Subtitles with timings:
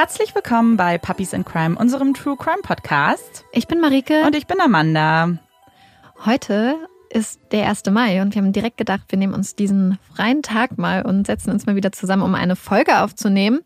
[0.00, 3.44] Herzlich willkommen bei Puppies in Crime, unserem True Crime Podcast.
[3.52, 4.22] Ich bin Marike.
[4.24, 5.36] Und ich bin Amanda.
[6.24, 6.76] Heute
[7.10, 7.84] ist der 1.
[7.90, 11.50] Mai und wir haben direkt gedacht, wir nehmen uns diesen freien Tag mal und setzen
[11.50, 13.60] uns mal wieder zusammen, um eine Folge aufzunehmen.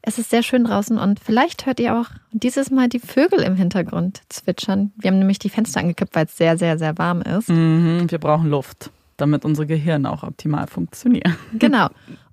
[0.00, 3.56] Es ist sehr schön draußen und vielleicht hört ihr auch dieses Mal die Vögel im
[3.56, 4.94] Hintergrund zwitschern.
[4.96, 7.50] Wir haben nämlich die Fenster angekippt, weil es sehr, sehr, sehr warm ist.
[7.50, 11.36] Mhm, wir brauchen Luft, damit unsere Gehirne auch optimal funktionieren.
[11.58, 11.88] Genau.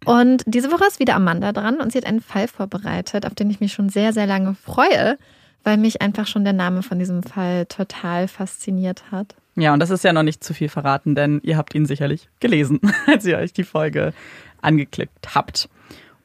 [0.06, 3.50] Und diese Woche ist wieder Amanda dran und sie hat einen Fall vorbereitet, auf den
[3.50, 5.18] ich mich schon sehr, sehr lange freue,
[5.64, 9.36] weil mich einfach schon der Name von diesem Fall total fasziniert hat.
[9.56, 12.28] Ja, und das ist ja noch nicht zu viel verraten, denn ihr habt ihn sicherlich
[12.40, 14.14] gelesen, als ihr euch die Folge
[14.62, 15.70] angeklickt habt.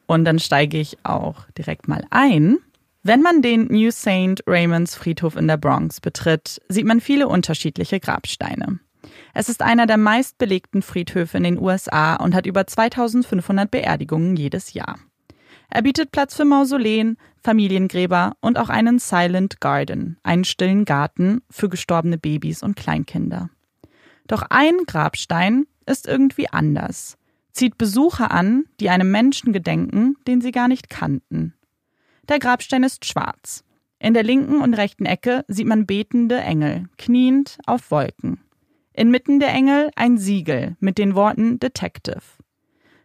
[0.07, 2.57] Und dann steige ich auch direkt mal ein.
[3.03, 4.43] Wenn man den New St.
[4.45, 8.79] Raymond's Friedhof in der Bronx betritt, sieht man viele unterschiedliche Grabsteine.
[9.33, 14.73] Es ist einer der meistbelegten Friedhöfe in den USA und hat über 2500 Beerdigungen jedes
[14.73, 14.99] Jahr.
[15.69, 21.69] Er bietet Platz für Mausoleen, Familiengräber und auch einen Silent Garden, einen stillen Garten für
[21.69, 23.49] gestorbene Babys und Kleinkinder.
[24.27, 27.19] Doch ein Grabstein ist irgendwie anders
[27.59, 31.53] zieht Besucher an, die einem Menschen gedenken, den sie gar nicht kannten.
[32.29, 33.65] Der Grabstein ist schwarz.
[33.99, 38.39] In der linken und rechten Ecke sieht man betende Engel, kniend auf Wolken.
[38.99, 42.19] Inmitten der Engel ein Siegel mit den Worten Detective.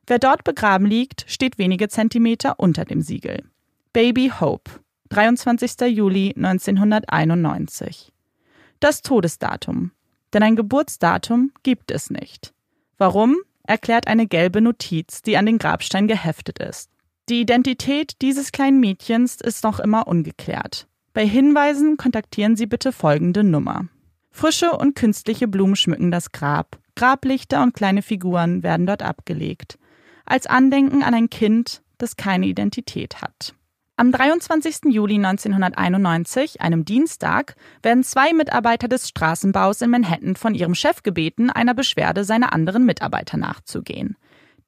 [0.08, 3.44] Wer dort begraben liegt, steht wenige Zentimeter unter dem Siegel.
[3.92, 4.72] Baby Hope,
[5.10, 5.82] 23.
[5.82, 8.12] Juli 1991.
[8.80, 9.92] Das Todesdatum.
[10.32, 12.52] Denn ein Geburtsdatum gibt es nicht.
[12.98, 13.36] Warum?
[13.62, 16.90] erklärt eine gelbe Notiz, die an den Grabstein geheftet ist.
[17.28, 20.88] Die Identität dieses kleinen Mädchens ist noch immer ungeklärt.
[21.12, 23.86] Bei Hinweisen kontaktieren Sie bitte folgende Nummer.
[24.36, 26.80] Frische und künstliche Blumen schmücken das Grab.
[26.96, 29.78] Grablichter und kleine Figuren werden dort abgelegt.
[30.26, 33.54] Als Andenken an ein Kind, das keine Identität hat.
[33.96, 34.92] Am 23.
[34.92, 41.50] Juli 1991, einem Dienstag, werden zwei Mitarbeiter des Straßenbaus in Manhattan von ihrem Chef gebeten,
[41.50, 44.16] einer Beschwerde seiner anderen Mitarbeiter nachzugehen.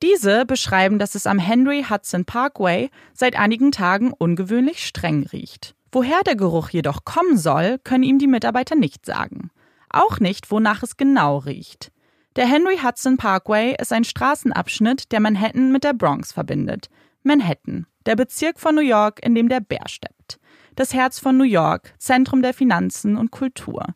[0.01, 5.75] Diese beschreiben, dass es am Henry Hudson Parkway seit einigen Tagen ungewöhnlich streng riecht.
[5.91, 9.51] Woher der Geruch jedoch kommen soll, können ihm die Mitarbeiter nicht sagen.
[9.91, 11.91] Auch nicht, wonach es genau riecht.
[12.37, 16.91] Der Henry Hudson Parkway ist ein Straßenabschnitt, der Manhattan mit der Bronx verbindet.
[17.23, 20.39] Manhattan, der Bezirk von New York, in dem der Bär steppt.
[20.75, 23.87] Das Herz von New York, Zentrum der Finanzen und Kultur.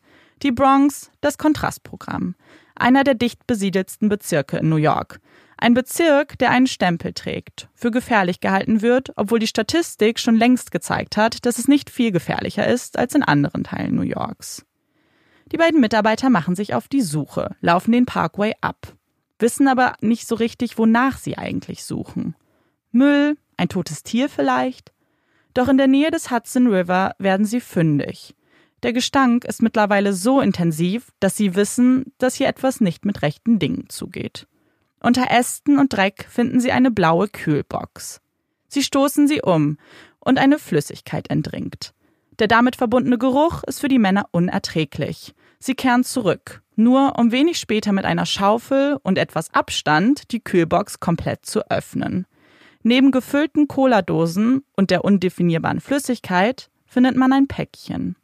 [0.41, 2.35] Die Bronx, das Kontrastprogramm.
[2.75, 5.19] Einer der dicht besiedelsten Bezirke in New York.
[5.57, 10.71] Ein Bezirk, der einen Stempel trägt, für gefährlich gehalten wird, obwohl die Statistik schon längst
[10.71, 14.65] gezeigt hat, dass es nicht viel gefährlicher ist als in anderen Teilen New Yorks.
[15.51, 18.95] Die beiden Mitarbeiter machen sich auf die Suche, laufen den Parkway ab,
[19.39, 22.35] wissen aber nicht so richtig, wonach sie eigentlich suchen.
[22.91, 24.93] Müll, ein totes Tier vielleicht?
[25.53, 28.33] Doch in der Nähe des Hudson River werden sie fündig.
[28.83, 33.59] Der Gestank ist mittlerweile so intensiv, dass sie wissen, dass hier etwas nicht mit rechten
[33.59, 34.47] Dingen zugeht.
[35.01, 38.21] Unter Ästen und Dreck finden sie eine blaue Kühlbox.
[38.67, 39.77] Sie stoßen sie um
[40.19, 41.93] und eine Flüssigkeit entringt.
[42.41, 45.35] Der damit verbundene Geruch ist für die Männer unerträglich.
[45.59, 50.99] Sie kehren zurück, nur um wenig später mit einer Schaufel und etwas Abstand die Kühlbox
[50.99, 52.25] komplett zu öffnen.
[52.81, 58.15] Neben gefüllten Cola-Dosen und der undefinierbaren Flüssigkeit findet man ein Päckchen.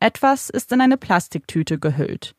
[0.00, 2.34] Etwas ist in eine Plastiktüte gehüllt.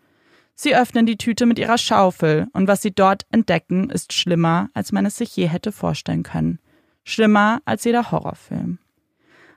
[0.55, 4.91] Sie öffnen die Tüte mit ihrer Schaufel und was sie dort entdecken, ist schlimmer, als
[4.91, 6.57] man es sich je hätte vorstellen können.
[7.03, 8.79] Schlimmer als jeder Horrorfilm.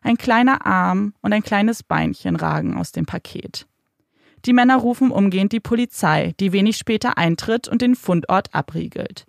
[0.02, 3.66] Ein kleiner Arm und ein kleines Beinchen ragen aus dem Paket.
[4.44, 9.26] Die Männer rufen umgehend die Polizei, die wenig später eintritt und den Fundort abriegelt.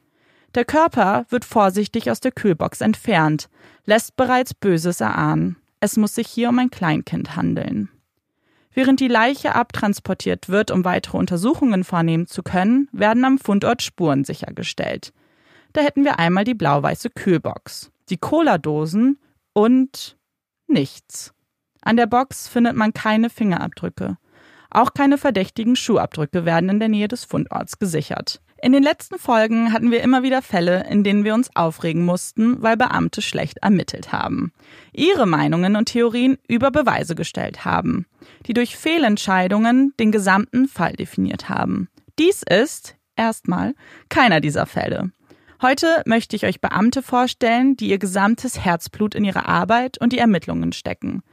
[0.56, 3.50] Der Körper wird vorsichtig aus der Kühlbox entfernt,
[3.86, 5.58] lässt bereits Böses erahnen.
[5.80, 7.90] Es muss sich hier um ein Kleinkind handeln.
[8.72, 14.24] Während die Leiche abtransportiert wird, um weitere Untersuchungen vornehmen zu können, werden am Fundort Spuren
[14.24, 15.14] sichergestellt.
[15.74, 19.20] Da hätten wir einmal die blau-weiße Kühlbox, die Cola-Dosen
[19.54, 20.18] und
[20.68, 21.34] nichts.
[21.82, 24.18] An der Box findet man keine Fingerabdrücke.
[24.70, 28.42] Auch keine verdächtigen Schuhabdrücke werden in der Nähe des Fundorts gesichert.
[28.64, 32.62] In den letzten Folgen hatten wir immer wieder Fälle, in denen wir uns aufregen mussten,
[32.62, 34.54] weil Beamte schlecht ermittelt haben,
[34.94, 38.06] ihre Meinungen und Theorien über Beweise gestellt haben,
[38.46, 41.90] die durch Fehlentscheidungen den gesamten Fall definiert haben.
[42.18, 43.76] Dies ist, erstmal,
[44.08, 45.12] keiner dieser Fälle.
[45.64, 50.18] Heute möchte ich euch Beamte vorstellen, die ihr gesamtes Herzblut in ihre Arbeit und die
[50.18, 51.24] Ermittlungen stecken.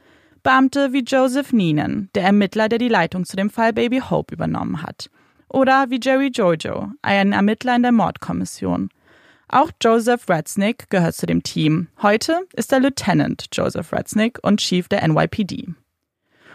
[0.41, 4.83] Beamte wie Joseph Neenan, der Ermittler, der die Leitung zu dem Fall Baby Hope übernommen
[4.83, 5.09] hat
[5.49, 8.89] oder wie Jerry Jojo, ein Ermittler in der Mordkommission.
[9.49, 11.89] Auch Joseph Ratznick gehört zu dem Team.
[12.01, 15.73] Heute ist er Lieutenant Joseph Ratznick und Chief der NYPD.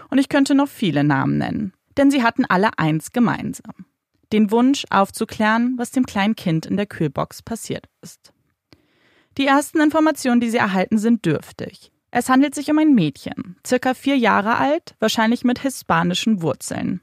[0.09, 3.85] Und ich könnte noch viele Namen nennen, denn sie hatten alle eins gemeinsam.
[4.33, 8.33] Den Wunsch aufzuklären, was dem kleinen Kind in der Kühlbox passiert ist.
[9.39, 11.93] Die ersten Informationen, die sie erhalten, sind dürftig.
[12.11, 17.03] Es handelt sich um ein Mädchen, circa vier Jahre alt, wahrscheinlich mit hispanischen Wurzeln.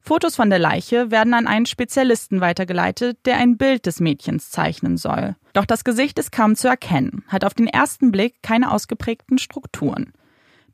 [0.00, 4.96] Fotos von der Leiche werden an einen Spezialisten weitergeleitet, der ein Bild des Mädchens zeichnen
[4.96, 5.36] soll.
[5.52, 10.12] Doch das Gesicht ist kaum zu erkennen, hat auf den ersten Blick keine ausgeprägten Strukturen.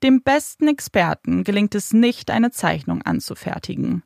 [0.02, 4.02] Dem besten Experten gelingt es nicht, eine Zeichnung anzufertigen.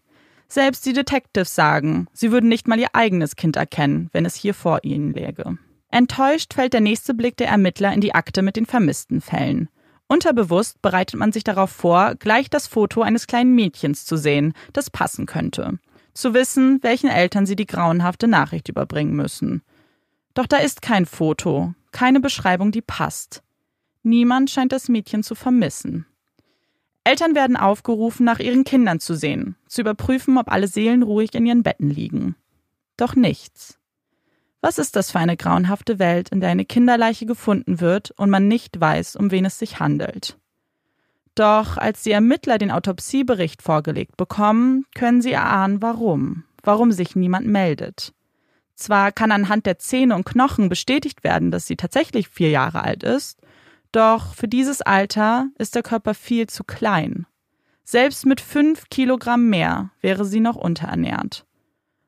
[0.53, 4.53] Selbst die Detectives sagen, sie würden nicht mal ihr eigenes Kind erkennen, wenn es hier
[4.53, 5.57] vor ihnen läge.
[5.89, 9.71] Enttäuscht fällt der nächste Blick der Ermittler in die Akte mit den vermissten Fällen.
[10.09, 14.91] Unterbewusst bereitet man sich darauf vor, gleich das Foto eines kleinen Mädchens zu sehen, das
[14.91, 15.79] passen könnte.
[16.13, 19.63] Zu wissen, welchen Eltern sie die grauenhafte Nachricht überbringen müssen.
[20.35, 23.43] Doch da ist kein Foto, keine Beschreibung, die passt.
[24.03, 26.05] Niemand scheint das Mädchen zu vermissen.
[27.05, 31.47] Eltern werden aufgerufen, nach ihren Kindern zu sehen, zu überprüfen, ob alle Seelen ruhig in
[31.47, 32.37] ihren Betten liegen.
[32.97, 33.79] Doch nichts.
[34.61, 38.47] Was ist das für eine grauenhafte Welt, in der eine Kinderleiche gefunden wird und man
[38.47, 40.39] nicht weiß, um wen es sich handelt?
[41.35, 47.47] Doch als die Ermittler den Autopsiebericht vorgelegt bekommen, können sie erahnen, warum, warum sich niemand
[47.47, 48.13] meldet.
[48.77, 53.03] Zwar kann anhand der Zähne und Knochen bestätigt werden, dass sie tatsächlich vier Jahre alt
[53.03, 53.41] ist,
[53.93, 57.27] doch für dieses Alter ist der Körper viel zu klein.
[57.85, 61.47] Selbst mit fünf Kilogramm mehr wäre sie noch unterernährt.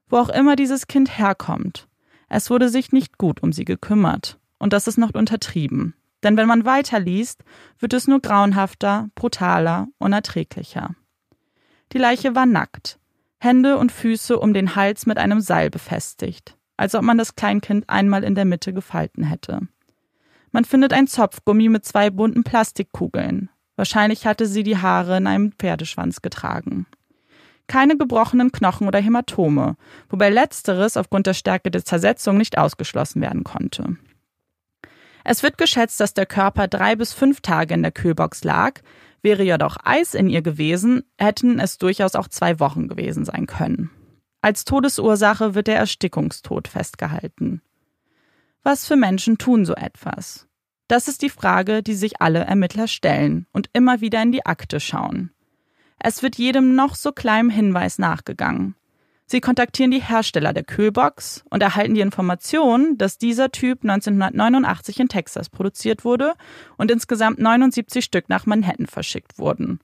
[0.08, 1.88] Wo auch immer dieses Kind herkommt,
[2.28, 4.38] es wurde sich nicht gut um sie gekümmert.
[4.58, 5.94] Und das ist noch untertrieben.
[6.22, 7.44] Denn wenn man weiterliest,
[7.78, 10.94] wird es nur grauenhafter, brutaler, unerträglicher.
[11.92, 12.98] Die Leiche war nackt,
[13.38, 17.90] Hände und Füße um den Hals mit einem Seil befestigt, als ob man das Kleinkind
[17.90, 19.68] einmal in der Mitte gefalten hätte.
[20.54, 23.50] Man findet ein Zopfgummi mit zwei bunten Plastikkugeln.
[23.76, 26.86] Wahrscheinlich hatte sie die Haare in einem Pferdeschwanz getragen
[27.66, 29.76] keine gebrochenen Knochen oder Hämatome,
[30.08, 33.96] wobei letzteres aufgrund der Stärke der Zersetzung nicht ausgeschlossen werden konnte.
[35.24, 38.80] Es wird geschätzt, dass der Körper drei bis fünf Tage in der Kühlbox lag.
[39.22, 43.90] Wäre jedoch Eis in ihr gewesen, hätten es durchaus auch zwei Wochen gewesen sein können.
[44.42, 47.62] Als Todesursache wird der Erstickungstod festgehalten.
[48.66, 50.46] Was für Menschen tun so etwas?
[50.88, 54.80] Das ist die Frage, die sich alle Ermittler stellen und immer wieder in die Akte
[54.80, 55.32] schauen.
[55.98, 58.74] Es wird jedem noch so kleinen Hinweis nachgegangen.
[59.26, 65.08] Sie kontaktieren die Hersteller der Kühlbox und erhalten die Information, dass dieser Typ 1989 in
[65.08, 66.32] Texas produziert wurde
[66.78, 69.80] und insgesamt 79 Stück nach Manhattan verschickt wurden.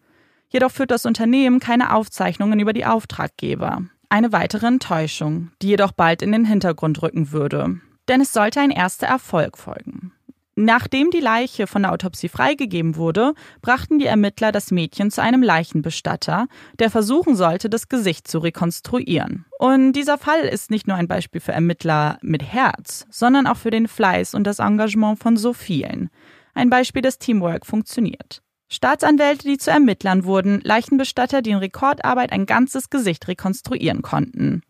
[0.48, 3.82] Jedoch führt das Unternehmen keine Aufzeichnungen über die Auftraggeber.
[4.08, 7.80] Eine weitere Enttäuschung, die jedoch bald in den Hintergrund rücken würde.
[8.10, 10.12] Denn es sollte ein erster Erfolg folgen.
[10.56, 15.44] Nachdem die Leiche von der Autopsie freigegeben wurde, brachten die Ermittler das Mädchen zu einem
[15.44, 16.48] Leichenbestatter,
[16.80, 19.46] der versuchen sollte, das Gesicht zu rekonstruieren.
[19.60, 23.70] Und dieser Fall ist nicht nur ein Beispiel für Ermittler mit Herz, sondern auch für
[23.70, 26.10] den Fleiß und das Engagement von so vielen.
[26.52, 28.42] Ein Beispiel, dass Teamwork funktioniert.
[28.68, 34.62] Staatsanwälte, die zu Ermittlern wurden, Leichenbestatter, die in Rekordarbeit ein ganzes Gesicht rekonstruieren konnten.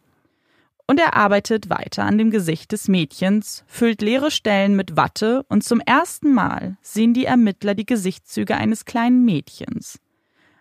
[0.90, 5.62] Und er arbeitet weiter an dem Gesicht des Mädchens, füllt leere Stellen mit Watte und
[5.62, 10.00] zum ersten Mal sehen die Ermittler die Gesichtszüge eines kleinen Mädchens.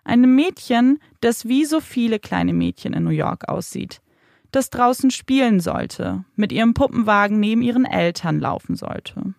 [0.04, 4.02] Einem Mädchen, das wie so viele kleine Mädchen in New York aussieht,
[4.52, 9.34] das draußen spielen sollte, mit ihrem Puppenwagen neben ihren Eltern laufen sollte.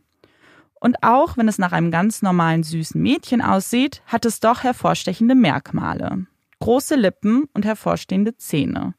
[0.81, 5.35] Und auch wenn es nach einem ganz normalen süßen Mädchen aussieht, hat es doch hervorstechende
[5.35, 6.25] Merkmale.
[6.59, 8.93] Große Lippen und hervorstehende Zähne.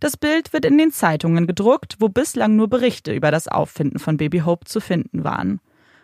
[0.00, 4.16] Das Bild wird in den Zeitungen gedruckt, wo bislang nur Berichte über das Auffinden von
[4.16, 5.60] Baby Hope zu finden waren.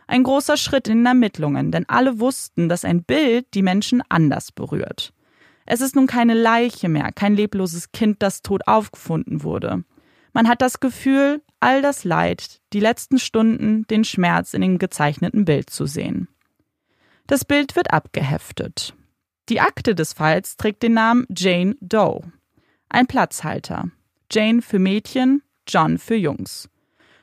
[0.06, 4.52] Ein großer Schritt in den Ermittlungen, denn alle wussten, dass ein Bild die Menschen anders
[4.52, 5.12] berührt.
[5.64, 9.82] Es ist nun keine Leiche mehr, kein lebloses Kind, das tot aufgefunden wurde.
[10.32, 15.46] Man hat das Gefühl, all das Leid, die letzten Stunden, den Schmerz in dem gezeichneten
[15.46, 16.28] Bild zu sehen.
[17.26, 18.94] Das Bild wird abgeheftet.
[19.48, 22.20] Die Akte des Falls trägt den Namen Jane Doe.
[22.88, 23.90] Ein Platzhalter.
[24.30, 26.68] Jane für Mädchen, John für Jungs.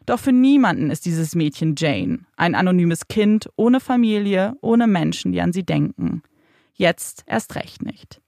[0.05, 5.41] Doch für niemanden ist dieses Mädchen Jane, ein anonymes Kind ohne Familie, ohne Menschen, die
[5.41, 6.21] an sie denken.
[6.73, 8.21] Jetzt erst recht nicht.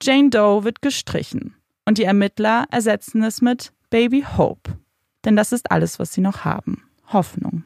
[0.00, 1.54] Jane Doe wird gestrichen
[1.86, 4.78] und die Ermittler ersetzen es mit Baby Hope.
[5.24, 6.84] Denn das ist alles, was sie noch haben.
[7.12, 7.64] Hoffnung.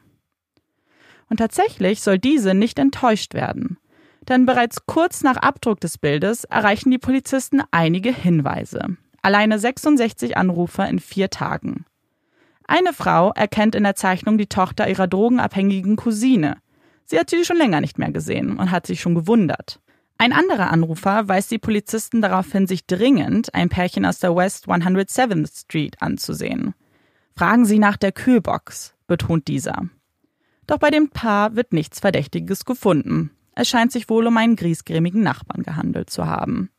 [1.28, 3.78] Und tatsächlich soll diese nicht enttäuscht werden.
[4.28, 8.96] Denn bereits kurz nach Abdruck des Bildes erreichen die Polizisten einige Hinweise.
[9.20, 11.84] Alleine 66 Anrufer in vier Tagen.
[12.66, 16.56] Eine Frau erkennt in der Zeichnung die Tochter ihrer drogenabhängigen Cousine.
[17.04, 19.80] Sie hat sie schon länger nicht mehr gesehen und hat sich schon gewundert.
[20.18, 24.68] Ein anderer Anrufer weist die Polizisten darauf hin, sich dringend ein Pärchen aus der West
[24.68, 26.74] 107th Street anzusehen.
[27.36, 29.88] Fragen Sie nach der Kühlbox, betont dieser.
[30.66, 33.32] Doch bei dem Paar wird nichts Verdächtiges gefunden.
[33.54, 36.70] Es scheint sich wohl um einen griesgrämigen Nachbarn gehandelt zu haben.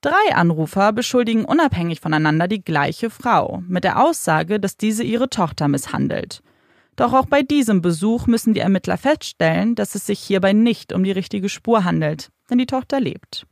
[0.00, 5.68] Drei Anrufer beschuldigen unabhängig voneinander die gleiche Frau, mit der Aussage, dass diese ihre Tochter
[5.68, 6.42] misshandelt.
[6.96, 11.04] Doch auch bei diesem Besuch müssen die Ermittler feststellen, dass es sich hierbei nicht um
[11.04, 13.46] die richtige Spur handelt, denn die Tochter lebt.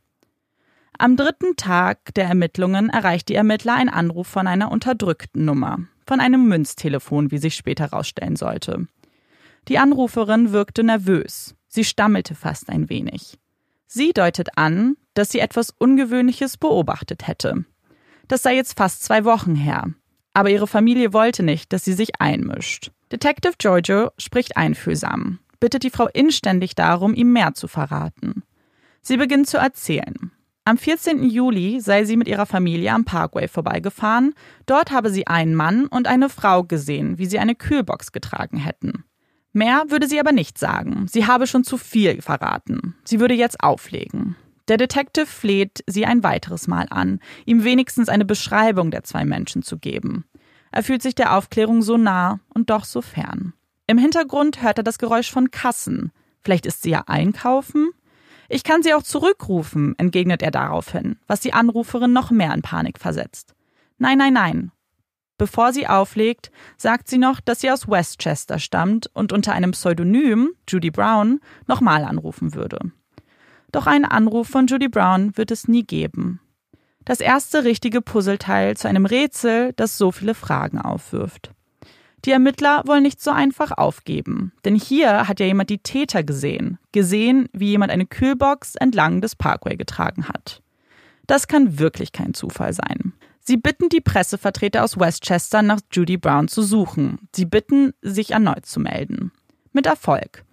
[0.97, 6.19] Am dritten Tag der Ermittlungen erreicht die Ermittler ein Anruf von einer unterdrückten Nummer, von
[6.19, 8.87] einem Münztelefon, wie sich später herausstellen sollte.
[9.67, 13.39] Die Anruferin wirkte nervös, sie stammelte fast ein wenig.
[13.87, 17.65] Sie deutet an, dass sie etwas Ungewöhnliches beobachtet hätte.
[18.27, 19.87] Das sei jetzt fast zwei Wochen her,
[20.33, 22.91] aber ihre Familie wollte nicht, dass sie sich einmischt.
[23.11, 28.43] Detective Giorgio spricht einfühlsam, bittet die Frau inständig darum, ihm mehr zu verraten.
[29.01, 30.31] Sie beginnt zu erzählen.
[30.63, 31.23] Am 14.
[31.23, 34.35] Juli sei sie mit ihrer Familie am Parkway vorbeigefahren.
[34.67, 39.03] Dort habe sie einen Mann und eine Frau gesehen, wie sie eine Kühlbox getragen hätten.
[39.53, 41.07] Mehr würde sie aber nicht sagen.
[41.09, 42.95] Sie habe schon zu viel verraten.
[43.03, 44.35] Sie würde jetzt auflegen.
[44.67, 49.63] Der Detective fleht sie ein weiteres Mal an, ihm wenigstens eine Beschreibung der zwei Menschen
[49.63, 50.25] zu geben.
[50.71, 53.53] Er fühlt sich der Aufklärung so nah und doch so fern.
[53.87, 56.13] Im Hintergrund hört er das Geräusch von Kassen.
[56.39, 57.89] Vielleicht ist sie ja einkaufen?
[58.47, 62.99] Ich kann sie auch zurückrufen, entgegnet er daraufhin, was die Anruferin noch mehr in Panik
[62.99, 63.53] versetzt.
[63.97, 64.71] Nein, nein, nein.
[65.41, 70.51] Bevor sie auflegt, sagt sie noch, dass sie aus Westchester stammt und unter einem Pseudonym,
[70.69, 72.91] Judy Brown, nochmal anrufen würde.
[73.71, 76.41] Doch einen Anruf von Judy Brown wird es nie geben.
[77.05, 81.49] Das erste richtige Puzzleteil zu einem Rätsel, das so viele Fragen aufwirft.
[82.23, 86.77] Die Ermittler wollen nicht so einfach aufgeben, denn hier hat ja jemand die Täter gesehen,
[86.91, 90.61] gesehen, wie jemand eine Kühlbox entlang des Parkway getragen hat.
[91.25, 93.13] Das kann wirklich kein Zufall sein.
[93.43, 97.27] Sie bitten die Pressevertreter aus Westchester nach Judy Brown zu suchen.
[97.35, 99.31] Sie bitten, sich erneut zu melden.
[99.73, 100.45] Mit Erfolg.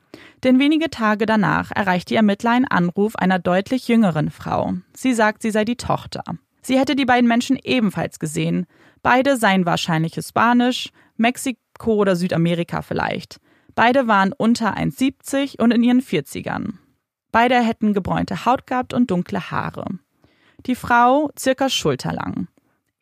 [0.42, 4.74] Denn wenige Tage danach erreicht die Ermittler einen Anruf einer deutlich jüngeren Frau.
[4.94, 6.22] Sie sagt, sie sei die Tochter.
[6.62, 8.66] Sie hätte die beiden Menschen ebenfalls gesehen.
[9.02, 13.38] Beide seien wahrscheinlich Hispanisch, Mexiko oder Südamerika vielleicht.
[13.74, 16.74] Beide waren unter 1,70 und in ihren 40ern.
[17.32, 19.84] Beide hätten gebräunte Haut gehabt und dunkle Haare.
[20.66, 22.48] Die Frau circa schulterlang.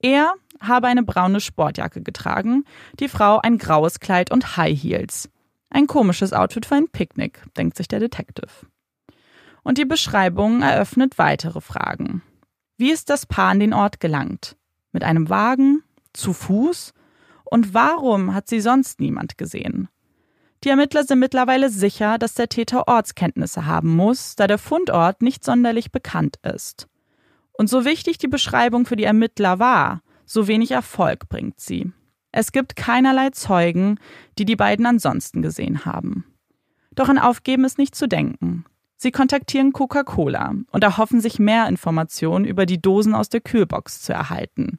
[0.01, 2.65] Er habe eine braune Sportjacke getragen,
[2.99, 5.29] die Frau ein graues Kleid und High Heels.
[5.71, 8.67] Ein komisches Outfit für ein Picknick, denkt sich der Detective.
[9.63, 12.23] Und die Beschreibung eröffnet weitere Fragen.
[12.77, 14.57] Wie ist das Paar an den Ort gelangt?
[14.93, 15.83] Mit einem Wagen?
[16.13, 16.93] Zu Fuß?
[17.45, 19.89] Und warum hat sie sonst niemand gesehen?
[20.65, 25.45] Die Ermittler sind mittlerweile sicher, dass der Täter Ortskenntnisse haben muss, da der Fundort nicht
[25.45, 26.89] sonderlich bekannt ist.
[27.59, 31.93] Und so wichtig die Beschreibung für die Ermittler war, so wenig Erfolg bringt sie.
[32.33, 33.99] Es gibt keinerlei Zeugen,
[34.39, 36.25] die die beiden ansonsten gesehen haben.
[36.95, 38.65] Doch an Aufgeben ist nicht zu denken.
[38.99, 44.13] Sie kontaktieren Coca-Cola und erhoffen sich mehr Informationen über die Dosen aus der Kühlbox zu
[44.13, 44.79] erhalten.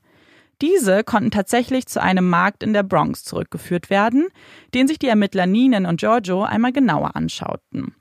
[0.61, 4.27] Diese konnten tatsächlich zu einem Markt in der Bronx zurückgeführt werden,
[4.73, 7.93] den sich die Ermittler Ninen und Giorgio einmal genauer anschauten.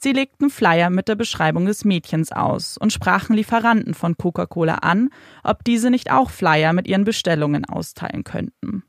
[0.00, 5.10] Sie legten Flyer mit der Beschreibung des Mädchens aus und sprachen Lieferanten von Coca-Cola an,
[5.42, 8.84] ob diese nicht auch Flyer mit ihren Bestellungen austeilen könnten.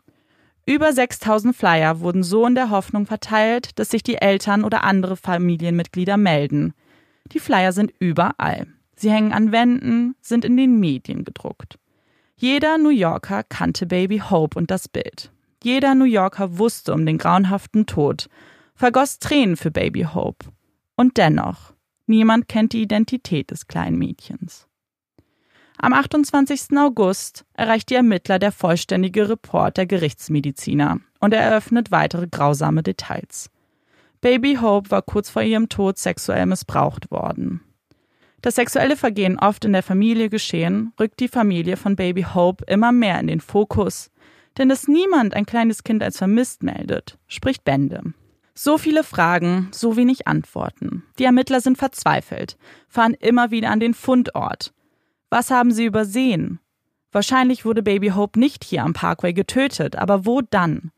[0.68, 5.18] Über 6000 Flyer wurden so in der Hoffnung verteilt, dass sich die Eltern oder andere
[5.18, 6.76] Familienmitglieder melden.
[7.32, 8.68] Die Flyer sind überall.
[8.96, 11.80] Sie hängen an Wänden, sind in den Medien gedruckt.
[12.36, 15.32] Jeder New Yorker kannte Baby Hope und das Bild.
[15.64, 18.30] Jeder New Yorker wusste um den grauenhaften Tod,
[18.76, 20.46] vergoss Tränen für Baby Hope.
[21.00, 21.72] Und dennoch,
[22.08, 24.68] niemand kennt die Identität des kleinen Mädchens.
[25.78, 26.78] Am 28.
[26.78, 33.50] August erreicht die Ermittler der vollständige Report der Gerichtsmediziner und er eröffnet weitere grausame Details.
[34.20, 37.62] Baby Hope war kurz vor ihrem Tod sexuell missbraucht worden.
[38.42, 42.92] Das sexuelle Vergehen oft in der Familie geschehen, rückt die Familie von Baby Hope immer
[42.92, 44.12] mehr in den Fokus,
[44.58, 48.02] denn dass niemand ein kleines Kind als vermisst meldet, spricht Bände.
[48.62, 51.04] So viele Fragen, so wenig Antworten.
[51.18, 52.58] Die Ermittler sind verzweifelt,
[52.90, 54.74] fahren immer wieder an den Fundort,
[55.30, 56.60] was haben sie übersehen?
[57.14, 60.92] Wahrscheinlich wurde Baby Hope nicht hier am Parkway getötet, aber wo dann?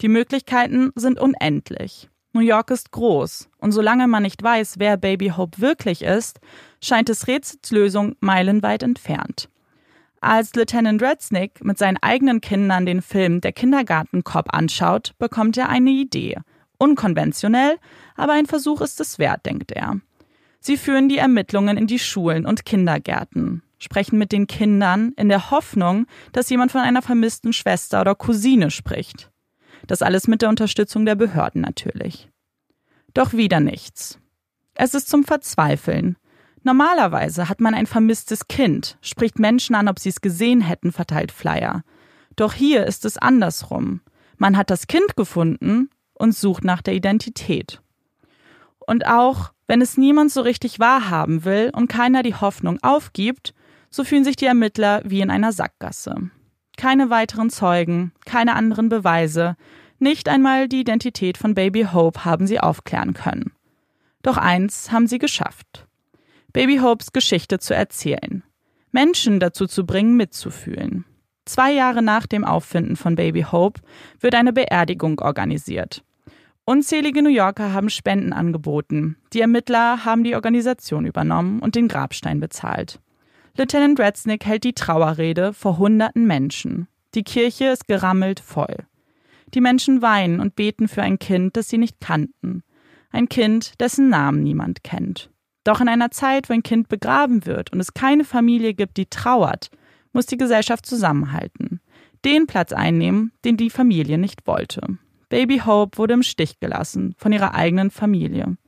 [0.00, 2.08] Die Möglichkeiten sind unendlich.
[2.32, 6.40] New York ist groß, und solange man nicht weiß, wer Baby Hope wirklich ist,
[6.82, 9.50] scheint es Rätselslösung meilenweit entfernt.
[10.22, 15.90] Als Lieutenant Redsnick mit seinen eigenen Kindern den Film Der Kindergartenkopf anschaut, bekommt er eine
[15.90, 16.38] Idee.
[16.82, 17.78] Unkonventionell,
[18.16, 20.00] aber ein Versuch ist es wert, denkt er.
[20.58, 25.52] Sie führen die Ermittlungen in die Schulen und Kindergärten, sprechen mit den Kindern in der
[25.52, 29.30] Hoffnung, dass jemand von einer vermissten Schwester oder Cousine spricht.
[29.86, 32.28] Das alles mit der Unterstützung der Behörden natürlich.
[33.14, 34.18] Doch wieder nichts.
[34.74, 36.16] Es ist zum Verzweifeln.
[36.64, 41.30] Normalerweise hat man ein vermisstes Kind, spricht Menschen an, ob sie es gesehen hätten, verteilt
[41.30, 41.84] Flyer.
[42.34, 44.00] Doch hier ist es andersrum.
[44.36, 45.88] Man hat das Kind gefunden
[46.22, 47.82] und sucht nach der Identität.
[48.78, 53.54] Und auch wenn es niemand so richtig wahrhaben will und keiner die Hoffnung aufgibt,
[53.90, 56.30] so fühlen sich die Ermittler wie in einer Sackgasse.
[56.76, 59.56] Keine weiteren Zeugen, keine anderen Beweise,
[59.98, 63.52] nicht einmal die Identität von Baby Hope haben sie aufklären können.
[64.22, 65.86] Doch eins haben sie geschafft.
[66.52, 68.44] Baby Hopes Geschichte zu erzählen.
[68.92, 71.04] Menschen dazu zu bringen, mitzufühlen.
[71.44, 73.80] Zwei Jahre nach dem Auffinden von Baby Hope
[74.20, 76.04] wird eine Beerdigung organisiert.
[76.72, 79.18] Unzählige New Yorker haben Spenden angeboten.
[79.34, 82.98] Die Ermittler haben die Organisation übernommen und den Grabstein bezahlt.
[83.58, 86.88] Lieutenant Redsnick hält die Trauerrede vor hunderten Menschen.
[87.14, 88.74] Die Kirche ist gerammelt voll.
[89.52, 92.62] Die Menschen weinen und beten für ein Kind, das sie nicht kannten.
[93.10, 95.28] Ein Kind, dessen Namen niemand kennt.
[95.64, 99.10] Doch in einer Zeit, wo ein Kind begraben wird und es keine Familie gibt, die
[99.10, 99.68] trauert,
[100.14, 101.82] muss die Gesellschaft zusammenhalten.
[102.24, 104.96] Den Platz einnehmen, den die Familie nicht wollte.
[105.32, 108.58] Baby Hope wurde im Stich gelassen von ihrer eigenen Familie.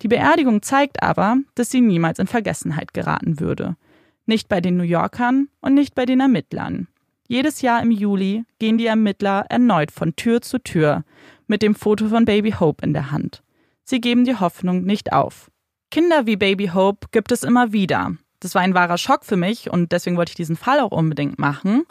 [0.00, 3.76] Die Beerdigung zeigt aber, dass sie niemals in Vergessenheit geraten würde.
[4.24, 6.88] Nicht bei den New Yorkern und nicht bei den Ermittlern.
[7.28, 11.04] Jedes Jahr im Juli gehen die Ermittler erneut von Tür zu Tür
[11.48, 13.42] mit dem Foto von Baby Hope in der Hand.
[13.84, 15.50] Sie geben die Hoffnung nicht auf.
[15.90, 18.12] Kinder wie Baby Hope gibt es immer wieder.
[18.40, 21.38] Das war ein wahrer Schock für mich und deswegen wollte ich diesen Fall auch unbedingt
[21.38, 21.84] machen.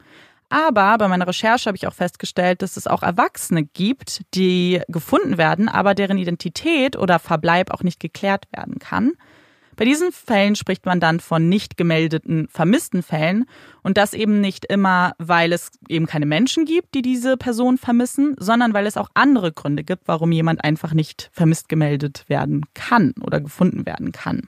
[0.49, 5.37] Aber bei meiner Recherche habe ich auch festgestellt, dass es auch Erwachsene gibt, die gefunden
[5.37, 9.13] werden, aber deren Identität oder Verbleib auch nicht geklärt werden kann.
[9.75, 13.45] Bei diesen Fällen spricht man dann von nicht gemeldeten vermissten Fällen
[13.83, 18.35] und das eben nicht immer, weil es eben keine Menschen gibt, die diese Person vermissen,
[18.39, 23.13] sondern weil es auch andere Gründe gibt, warum jemand einfach nicht vermisst gemeldet werden kann
[23.21, 24.47] oder gefunden werden kann.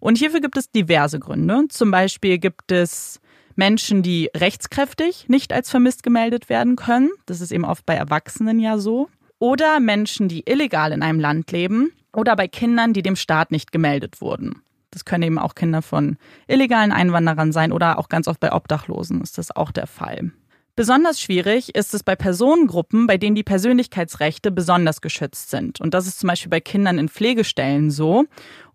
[0.00, 1.66] Und hierfür gibt es diverse Gründe.
[1.68, 3.20] Zum Beispiel gibt es
[3.58, 7.10] Menschen, die rechtskräftig nicht als vermisst gemeldet werden können.
[7.26, 9.08] Das ist eben oft bei Erwachsenen ja so.
[9.40, 11.90] Oder Menschen, die illegal in einem Land leben.
[12.14, 14.62] Oder bei Kindern, die dem Staat nicht gemeldet wurden.
[14.92, 19.20] Das können eben auch Kinder von illegalen Einwanderern sein oder auch ganz oft bei Obdachlosen
[19.20, 20.30] ist das auch der Fall.
[20.76, 25.80] Besonders schwierig ist es bei Personengruppen, bei denen die Persönlichkeitsrechte besonders geschützt sind.
[25.80, 28.26] Und das ist zum Beispiel bei Kindern in Pflegestellen so.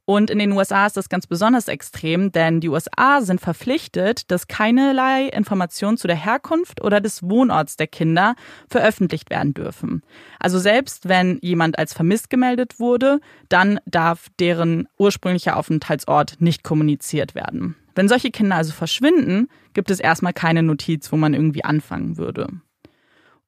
[0.05, 4.47] Und in den USA ist das ganz besonders extrem, denn die USA sind verpflichtet, dass
[4.47, 8.35] keinerlei Informationen zu der Herkunft oder des Wohnorts der Kinder
[8.69, 10.03] veröffentlicht werden dürfen.
[10.39, 17.33] Also selbst wenn jemand als vermisst gemeldet wurde, dann darf deren ursprünglicher Aufenthaltsort nicht kommuniziert
[17.33, 17.77] werden.
[17.95, 22.47] Wenn solche Kinder also verschwinden, gibt es erstmal keine Notiz, wo man irgendwie anfangen würde.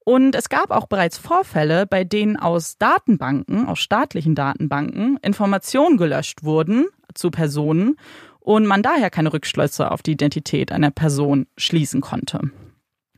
[0.06, 6.44] Und es gab auch bereits Vorfälle, bei denen aus Datenbanken, aus staatlichen Datenbanken, Informationen gelöscht
[6.44, 7.98] wurden zu Personen
[8.40, 12.52] und man daher keine Rückschlüsse auf die Identität einer Person schließen konnte.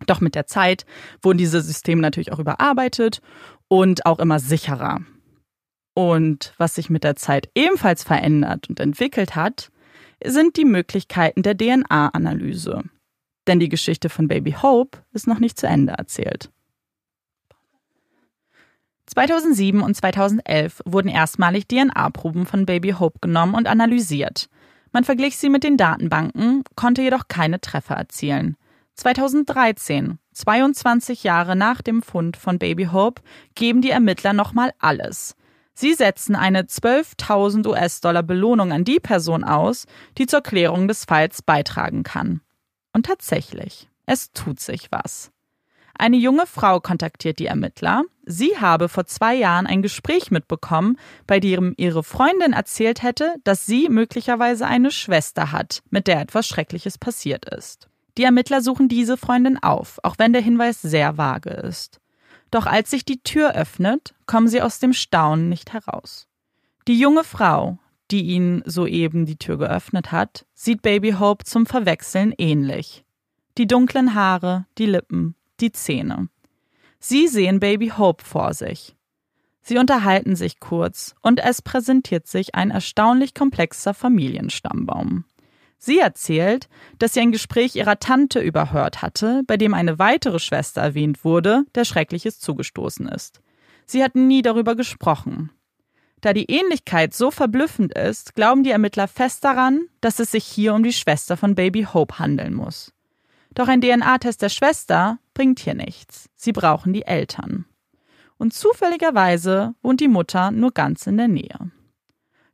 [0.05, 0.85] Doch mit der Zeit
[1.21, 3.21] wurden diese Systeme natürlich auch überarbeitet
[3.67, 5.01] und auch immer sicherer.
[5.93, 9.71] Und was sich mit der Zeit ebenfalls verändert und entwickelt hat,
[10.23, 12.83] sind die Möglichkeiten der DNA-Analyse.
[13.45, 16.49] Denn die Geschichte von Baby Hope ist noch nicht zu Ende erzählt.
[19.07, 24.49] 2007 und 2011 wurden erstmalig DNA-Proben von Baby Hope genommen und analysiert.
[24.91, 28.57] Man verglich sie mit den Datenbanken, konnte jedoch keine Treffer erzielen.
[28.95, 33.21] 2013, 22 Jahre nach dem Fund von Baby Hope,
[33.55, 35.35] geben die Ermittler nochmal alles.
[35.73, 39.85] Sie setzen eine 12.000 US-Dollar Belohnung an die Person aus,
[40.17, 42.41] die zur Klärung des Falls beitragen kann.
[42.93, 45.31] Und tatsächlich, es tut sich was.
[45.95, 48.03] Eine junge Frau kontaktiert die Ermittler.
[48.29, 53.65] Sie habe vor zwei Jahren ein Gespräch mitbekommen, bei dem ihre Freundin erzählt hätte, dass
[53.65, 57.87] sie möglicherweise eine Schwester hat, mit der etwas Schreckliches passiert ist.
[58.17, 62.01] Die Ermittler suchen diese Freundin auf, auch wenn der Hinweis sehr vage ist.
[62.51, 66.27] Doch als sich die Tür öffnet, kommen sie aus dem Staunen nicht heraus.
[66.89, 67.79] Die junge Frau,
[68.11, 73.05] die ihnen soeben die Tür geöffnet hat, sieht Baby Hope zum Verwechseln ähnlich.
[73.57, 76.27] Die dunklen Haare, die Lippen, die Zähne.
[76.99, 78.95] Sie sehen Baby Hope vor sich.
[79.61, 85.25] Sie unterhalten sich kurz und es präsentiert sich ein erstaunlich komplexer Familienstammbaum.
[85.77, 90.81] Sie erzählt, dass sie ein Gespräch ihrer Tante überhört hatte, bei dem eine weitere Schwester
[90.81, 93.41] erwähnt wurde, der Schreckliches zugestoßen ist.
[93.85, 95.51] Sie hatten nie darüber gesprochen.
[96.21, 100.73] Da die Ähnlichkeit so verblüffend ist, glauben die Ermittler fest daran, dass es sich hier
[100.73, 102.91] um die Schwester von Baby Hope handeln muss.
[103.53, 106.31] Doch ein DNA-Test der Schwester bringt hier nichts.
[106.35, 107.65] Sie brauchen die Eltern.
[108.39, 111.71] Und zufälligerweise wohnt die Mutter nur ganz in der Nähe.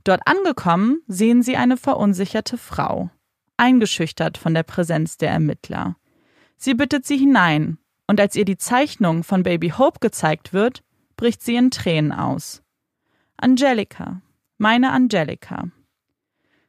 [0.04, 3.10] Dort angekommen sehen sie eine verunsicherte Frau,
[3.56, 5.96] eingeschüchtert von der Präsenz der Ermittler.
[6.58, 10.84] Sie bittet sie hinein, und als ihr die Zeichnung von Baby Hope gezeigt wird,
[11.16, 12.64] bricht sie in Tränen aus.
[13.38, 14.22] Angelika,
[14.58, 15.70] meine Angelika.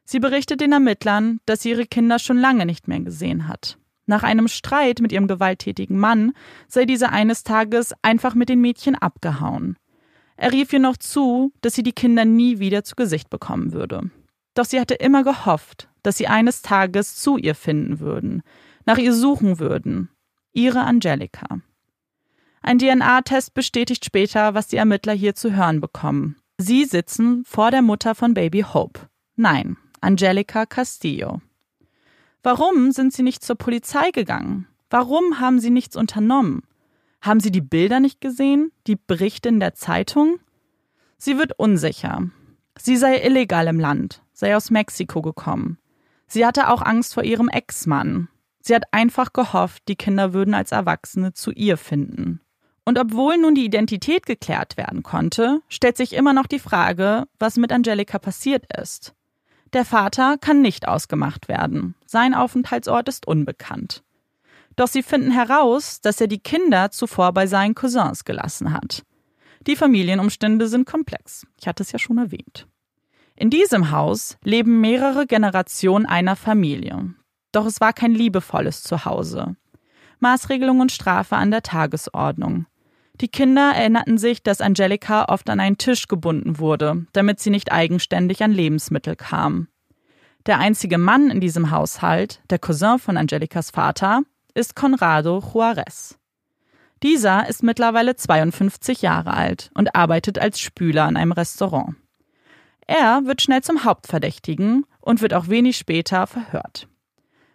[0.05, 3.77] Sie berichtet den Ermittlern, dass sie ihre Kinder schon lange nicht mehr gesehen hat.
[4.05, 6.33] Nach einem Streit mit ihrem gewalttätigen Mann
[6.67, 9.77] sei dieser eines Tages einfach mit den Mädchen abgehauen.
[10.37, 14.11] Er rief ihr noch zu, dass sie die Kinder nie wieder zu Gesicht bekommen würde.
[14.53, 18.43] Doch sie hatte immer gehofft, dass sie eines Tages zu ihr finden würden,
[18.85, 20.09] nach ihr suchen würden.
[20.53, 21.61] Ihre Angelika.
[22.61, 26.37] Ein DNA-Test bestätigt später, was die Ermittler hier zu hören bekommen.
[26.57, 29.01] Sie sitzen vor der Mutter von Baby Hope.
[29.35, 31.41] Nein, Angelica Castillo.
[32.45, 34.67] Warum sind sie nicht zur Polizei gegangen?
[34.91, 36.61] Warum haben sie nichts unternommen?
[37.19, 38.71] Haben sie die Bilder nicht gesehen?
[38.85, 40.37] Die Berichte in der Zeitung?
[41.17, 42.29] Sie wird unsicher.
[42.77, 45.79] Sie sei illegal im Land, sei aus Mexiko gekommen.
[46.27, 48.27] Sie hatte auch Angst vor ihrem Ex-Mann.
[48.59, 52.41] Sie hat einfach gehofft, die Kinder würden als Erwachsene zu ihr finden.
[52.85, 57.57] Und obwohl nun die Identität geklärt werden konnte, stellt sich immer noch die Frage, was
[57.57, 59.15] mit Angelika passiert ist.
[59.75, 61.95] Der Vater kann nicht ausgemacht werden.
[62.05, 64.03] Sein Aufenthaltsort ist unbekannt.
[64.77, 69.03] Doch sie finden heraus, dass er die Kinder zuvor bei seinen Cousins gelassen hat.
[69.67, 71.45] Die Familienumstände sind komplex.
[71.59, 72.67] Ich hatte es ja schon erwähnt.
[73.35, 77.13] In diesem Haus leben mehrere Generationen einer Familie.
[77.51, 79.57] Doch es war kein liebevolles Zuhause.
[80.19, 82.65] Maßregelung und Strafe an der Tagesordnung.
[83.21, 87.71] Die Kinder erinnerten sich, dass Angelika oft an einen Tisch gebunden wurde, damit sie nicht
[87.71, 89.67] eigenständig an Lebensmittel kam.
[90.45, 94.21] Der einzige Mann in diesem Haushalt, der Cousin von Angelikas Vater,
[94.53, 96.17] ist Conrado Juarez.
[97.03, 101.95] Dieser ist mittlerweile 52 Jahre alt und arbeitet als Spüler in einem Restaurant.
[102.87, 106.87] Er wird schnell zum Hauptverdächtigen und wird auch wenig später verhört.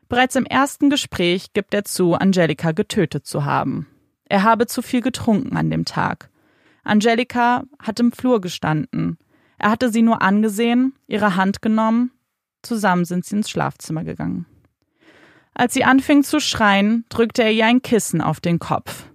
[0.08, 3.86] Bereits im ersten Gespräch gibt er zu, Angelika getötet zu haben.
[4.30, 6.30] Er habe zu viel getrunken an dem Tag.
[6.84, 9.18] Angelika hat im Flur gestanden.
[9.58, 12.12] Er hatte sie nur angesehen, ihre Hand genommen.
[12.62, 14.46] Zusammen sind sie ins Schlafzimmer gegangen.
[15.52, 19.06] Als sie anfing zu schreien, drückte er ihr ein Kissen auf den Kopf,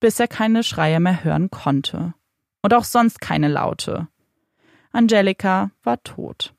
[0.00, 2.14] bis er keine Schreie mehr hören konnte.
[2.62, 4.08] Und auch sonst keine Laute.
[4.90, 6.54] Angelika war tot.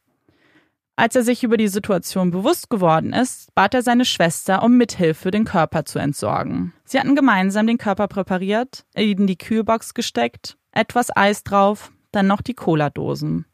[0.96, 5.32] Als er sich über die Situation bewusst geworden ist, bat er seine Schwester um Mithilfe,
[5.32, 6.74] den Körper zu entsorgen.
[6.86, 12.42] Sie hatten gemeinsam den Körper präpariert, in die Kühlbox gesteckt, etwas Eis drauf, dann noch
[12.42, 13.46] die Cola-Dosen.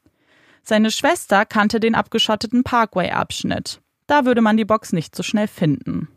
[0.64, 3.82] Seine Schwester kannte den abgeschotteten Parkway-Abschnitt.
[4.06, 6.10] Da würde man die Box nicht so schnell finden.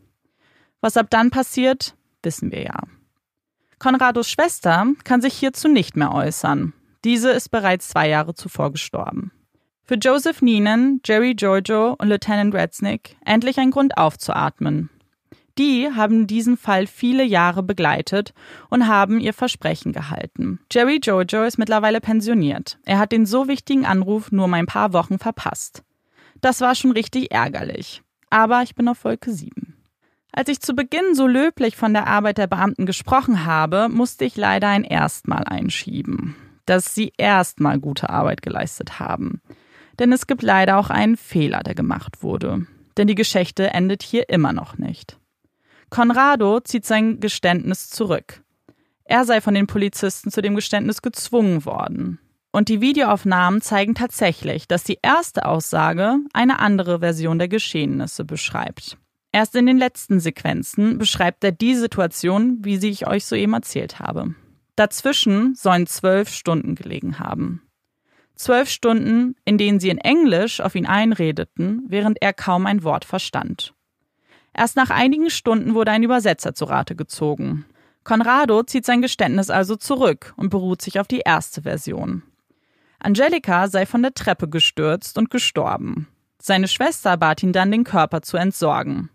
[0.81, 2.79] Was ab dann passiert, wissen wir ja.
[3.79, 6.73] Konrados Schwester kann sich hierzu nicht mehr äußern.
[7.05, 9.31] Diese ist bereits zwei Jahre zuvor gestorben.
[9.85, 14.89] Für Joseph Neenan, Jerry Giorgio und Lieutenant Retznick endlich ein Grund aufzuatmen.
[15.57, 18.33] Die haben diesen Fall viele Jahre begleitet
[18.69, 20.61] und haben ihr Versprechen gehalten.
[20.71, 22.79] Jerry Giorgio ist mittlerweile pensioniert.
[22.85, 25.83] Er hat den so wichtigen Anruf nur um ein paar Wochen verpasst.
[26.39, 28.01] Das war schon richtig ärgerlich.
[28.29, 29.75] Aber ich bin auf Wolke 7.
[30.31, 34.37] Als ich zu Beginn so löblich von der Arbeit der Beamten gesprochen habe, musste ich
[34.37, 36.35] leider ein Erstmal einschieben.
[36.65, 39.41] Dass sie erstmal gute Arbeit geleistet haben.
[39.99, 42.65] Denn es gibt leider auch einen Fehler, der gemacht wurde.
[42.97, 45.17] Denn die Geschichte endet hier immer noch nicht.
[45.89, 48.41] Conrado zieht sein Geständnis zurück.
[49.03, 52.19] Er sei von den Polizisten zu dem Geständnis gezwungen worden.
[52.51, 58.97] Und die Videoaufnahmen zeigen tatsächlich, dass die erste Aussage eine andere Version der Geschehnisse beschreibt.
[59.31, 63.99] Erst in den letzten Sequenzen beschreibt er die Situation, wie sie ich euch soeben erzählt
[63.99, 64.35] habe.
[64.75, 67.63] Dazwischen sollen zwölf Stunden gelegen haben.
[68.43, 73.05] Zwölf Stunden, in denen sie in Englisch auf ihn einredeten, während er kaum ein Wort
[73.05, 73.73] verstand.
[74.53, 77.63] Erst nach einigen Stunden wurde ein Übersetzer zu Rate gezogen.
[78.03, 82.21] Conrado zieht sein Geständnis also zurück und beruht sich auf die erste Version.
[82.99, 86.09] Angelika sei von der Treppe gestürzt und gestorben.
[86.37, 89.09] Seine Schwester bat ihn dann, den Körper zu entsorgen.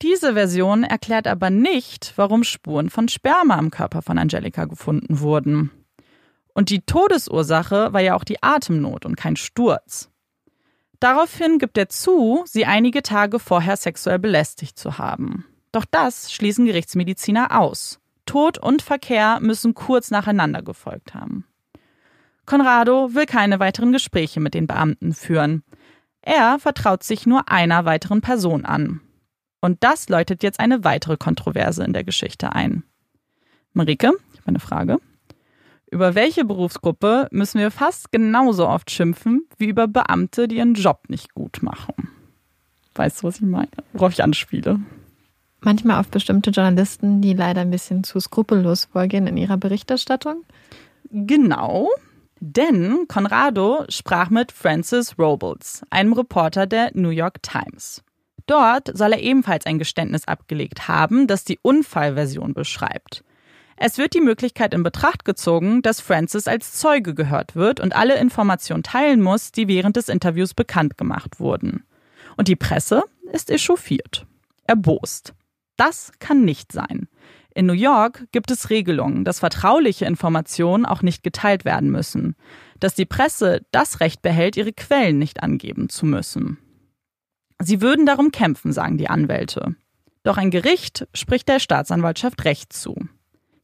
[0.00, 5.70] Diese Version erklärt aber nicht, warum Spuren von Sperma am Körper von Angelika gefunden wurden.
[6.56, 10.08] Und die Todesursache war ja auch die Atemnot und kein Sturz.
[11.00, 15.44] Daraufhin gibt er zu, sie einige Tage vorher sexuell belästigt zu haben.
[15.70, 18.00] Doch das schließen Gerichtsmediziner aus.
[18.24, 21.44] Tod und Verkehr müssen kurz nacheinander gefolgt haben.
[22.46, 25.62] Conrado will keine weiteren Gespräche mit den Beamten führen.
[26.22, 29.02] Er vertraut sich nur einer weiteren Person an.
[29.60, 32.82] Und das läutet jetzt eine weitere Kontroverse in der Geschichte ein.
[33.74, 35.00] Marike, ich habe eine Frage.
[35.90, 41.04] Über welche Berufsgruppe müssen wir fast genauso oft schimpfen wie über Beamte, die ihren Job
[41.08, 41.94] nicht gut machen?
[42.94, 43.68] Weißt du, was ich meine?
[43.92, 44.80] Worauf ich anspiele?
[45.60, 50.44] Manchmal auf bestimmte Journalisten, die leider ein bisschen zu skrupellos vorgehen in ihrer Berichterstattung.
[51.10, 51.88] Genau.
[52.40, 58.02] Denn Conrado sprach mit Francis Robles, einem Reporter der New York Times.
[58.46, 63.24] Dort soll er ebenfalls ein Geständnis abgelegt haben, das die Unfallversion beschreibt.
[63.78, 68.18] Es wird die Möglichkeit in Betracht gezogen, dass Francis als Zeuge gehört wird und alle
[68.18, 71.84] Informationen teilen muss, die während des Interviews bekannt gemacht wurden.
[72.38, 74.26] Und die Presse ist echauffiert,
[74.66, 75.34] erbost.
[75.76, 77.08] Das kann nicht sein.
[77.54, 82.34] In New York gibt es Regelungen, dass vertrauliche Informationen auch nicht geteilt werden müssen,
[82.80, 86.58] dass die Presse das Recht behält, ihre Quellen nicht angeben zu müssen.
[87.62, 89.74] Sie würden darum kämpfen, sagen die Anwälte.
[90.22, 93.08] Doch ein Gericht spricht der Staatsanwaltschaft Recht zu.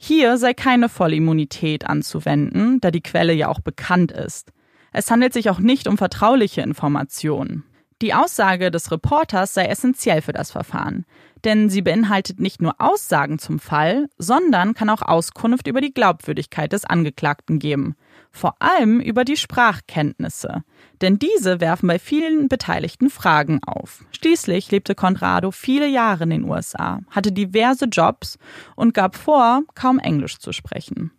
[0.04, 4.50] Hier sei keine Vollimmunität anzuwenden, da die Quelle ja auch bekannt ist.
[4.90, 7.62] Es handelt sich auch nicht um vertrauliche Informationen.
[8.02, 11.06] Die Aussage des Reporters sei essentiell für das Verfahren,
[11.44, 16.72] denn sie beinhaltet nicht nur Aussagen zum Fall, sondern kann auch Auskunft über die Glaubwürdigkeit
[16.72, 17.94] des Angeklagten geben,
[18.32, 20.64] vor allem über die Sprachkenntnisse,
[21.00, 24.04] denn diese werfen bei vielen Beteiligten Fragen auf.
[24.12, 28.38] Schließlich lebte Conrado viele Jahre in den USA, hatte diverse Jobs
[28.74, 31.12] und gab vor, kaum Englisch zu sprechen.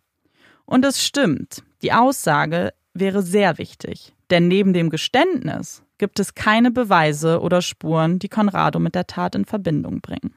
[0.66, 6.70] Und es stimmt, die Aussage wäre sehr wichtig, denn neben dem Geständnis gibt es keine
[6.70, 10.34] Beweise oder Spuren, die Conrado mit der Tat in Verbindung bringen.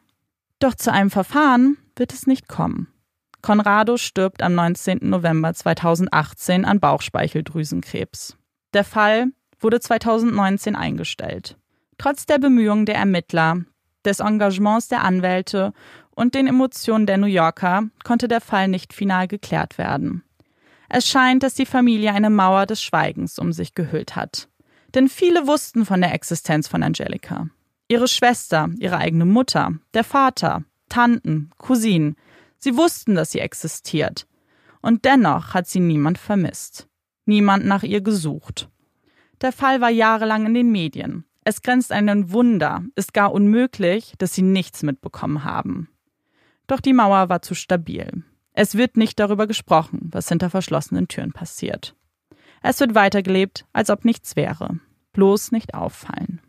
[0.60, 2.88] Doch zu einem Verfahren wird es nicht kommen.
[3.48, 5.00] Conrado stirbt am 19.
[5.04, 8.36] November 2018 an Bauchspeicheldrüsenkrebs.
[8.74, 9.28] Der Fall
[9.62, 11.56] wurde 2019 eingestellt.
[11.98, 13.62] Trotz der Bemühungen der Ermittler,
[14.04, 15.72] des Engagements der Anwälte
[16.10, 20.26] und den Emotionen der New Yorker konnte der Fall nicht final geklärt werden.
[20.90, 24.50] Es scheint, dass die Familie eine Mauer des Schweigens um sich gehüllt hat.
[24.94, 27.48] Denn viele wussten von der Existenz von Angelika.
[27.88, 32.18] Ihre Schwester, ihre eigene Mutter, der Vater, Tanten, Cousinen,
[32.58, 34.28] sie wussten, dass sie existiert.
[34.82, 36.88] Und dennoch hat sie niemand vermisst.
[37.26, 38.70] Niemand nach ihr gesucht.
[39.42, 41.26] Der Fall war jahrelang in den Medien.
[41.44, 45.90] Es grenzt an ein Wunder, ist gar unmöglich, dass sie nichts mitbekommen haben.
[46.68, 48.24] Doch die Mauer war zu stabil.
[48.54, 51.96] Es wird nicht darüber gesprochen, was hinter verschlossenen Türen passiert.
[52.62, 54.80] Es wird weitergelebt, als ob nichts wäre.
[55.14, 56.42] Bloß nicht auffallen.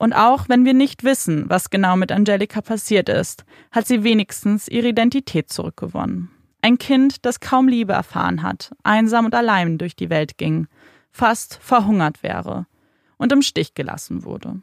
[0.00, 4.66] Und auch wenn wir nicht wissen, was genau mit Angelika passiert ist, hat sie wenigstens
[4.66, 6.30] ihre Identität zurückgewonnen.
[6.62, 10.68] Ein Kind, das kaum Liebe erfahren hat, einsam und allein durch die Welt ging,
[11.10, 12.64] fast verhungert wäre
[13.18, 14.62] und im Stich gelassen wurde.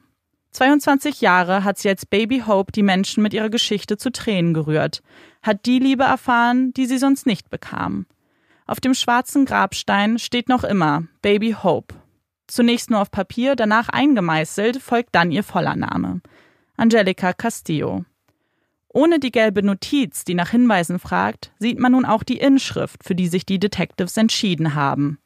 [0.54, 5.04] 22 Jahre hat sie als Baby Hope die Menschen mit ihrer Geschichte zu Tränen gerührt,
[5.44, 8.08] hat die Liebe erfahren, die sie sonst nicht bekam.
[8.66, 11.94] Auf dem schwarzen Grabstein steht noch immer Baby Hope.
[12.48, 16.22] Zunächst nur auf Papier, danach eingemeißelt, folgt dann ihr voller Name.
[16.78, 18.06] Angelica Castillo.
[18.90, 23.16] Ohne die gelbe Notiz, die nach Hinweisen fragt, sieht man nun auch die Inschrift, für
[23.16, 25.20] die sich die Detectives entschieden haben.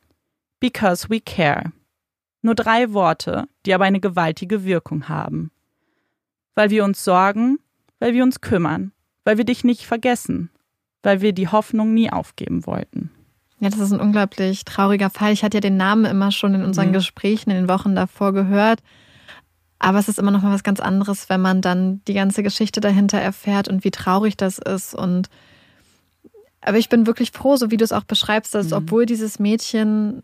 [0.60, 1.72] Because we care.
[2.42, 5.52] Nur drei Worte, die aber eine gewaltige Wirkung haben.
[6.56, 7.60] Weil wir uns sorgen,
[8.00, 8.92] weil wir uns kümmern,
[9.24, 10.50] weil wir dich nicht vergessen,
[11.04, 13.12] weil wir die Hoffnung nie aufgeben wollten.
[13.62, 15.32] Ja, das ist ein unglaublich trauriger Fall.
[15.34, 16.94] Ich hatte ja den Namen immer schon in unseren mhm.
[16.94, 18.82] Gesprächen in den Wochen davor gehört.
[19.78, 22.82] Aber es ist immer noch mal was ganz anderes, wenn man dann die ganze Geschichte
[22.82, 24.96] dahinter erfährt und wie traurig das ist.
[24.96, 25.30] Und
[26.62, 28.78] aber ich bin wirklich froh, so wie du es auch beschreibst, dass mhm.
[28.78, 30.24] obwohl dieses Mädchen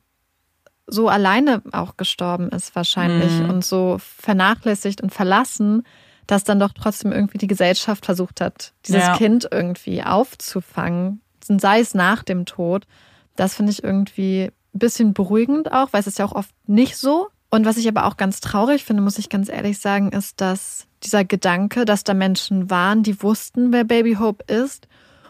[0.87, 3.49] so alleine auch gestorben ist wahrscheinlich mhm.
[3.51, 5.83] und so vernachlässigt und verlassen,
[6.25, 9.15] dass dann doch trotzdem irgendwie die Gesellschaft versucht hat, dieses ja.
[9.15, 12.87] Kind irgendwie aufzufangen, sei es nach dem Tod.
[13.37, 16.97] Das finde ich irgendwie ein bisschen beruhigend auch, weil es ist ja auch oft nicht
[16.97, 17.27] so.
[17.49, 20.85] Und was ich aber auch ganz traurig finde, muss ich ganz ehrlich sagen, ist, dass
[21.03, 24.87] dieser Gedanke, dass da Menschen waren, die wussten, wer Baby Hope ist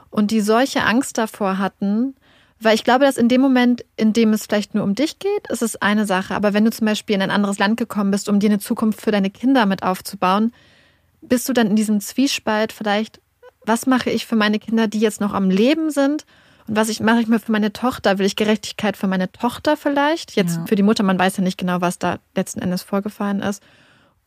[0.10, 2.16] und die solche Angst davor hatten,
[2.60, 5.48] weil ich glaube, dass in dem Moment, in dem es vielleicht nur um dich geht,
[5.50, 6.34] ist es eine Sache.
[6.34, 9.02] Aber wenn du zum Beispiel in ein anderes Land gekommen bist, um dir eine Zukunft
[9.02, 10.54] für deine Kinder mit aufzubauen,
[11.22, 13.22] bist du dann in diesem Zwiespalt vielleicht,
[13.64, 16.26] was mache ich für meine Kinder, die jetzt noch am Leben sind
[16.68, 18.18] Und was ich mache ich mir für meine Tochter?
[18.20, 20.36] Will ich Gerechtigkeit für meine Tochter vielleicht?
[20.36, 20.66] Jetzt Ja.
[20.68, 23.64] für die Mutter, man weiß ja nicht genau, was da letzten Endes vorgefallen ist.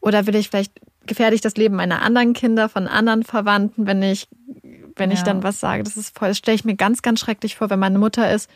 [0.00, 0.72] Oder will ich vielleicht
[1.06, 4.28] gefährde ich das Leben meiner anderen Kinder, von anderen Verwandten, wenn ich,
[4.96, 5.24] wenn ich Ja.
[5.24, 5.82] dann was sage?
[5.82, 8.48] Das ist voll, das stelle ich mir ganz, ganz schrecklich vor, wenn meine Mutter ist.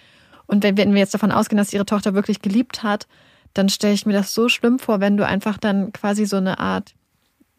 [0.46, 3.06] Und wenn, wenn wir jetzt davon ausgehen, dass sie ihre Tochter wirklich geliebt hat,
[3.54, 6.58] dann stelle ich mir das so schlimm vor, wenn du einfach dann quasi so eine
[6.58, 6.94] Art,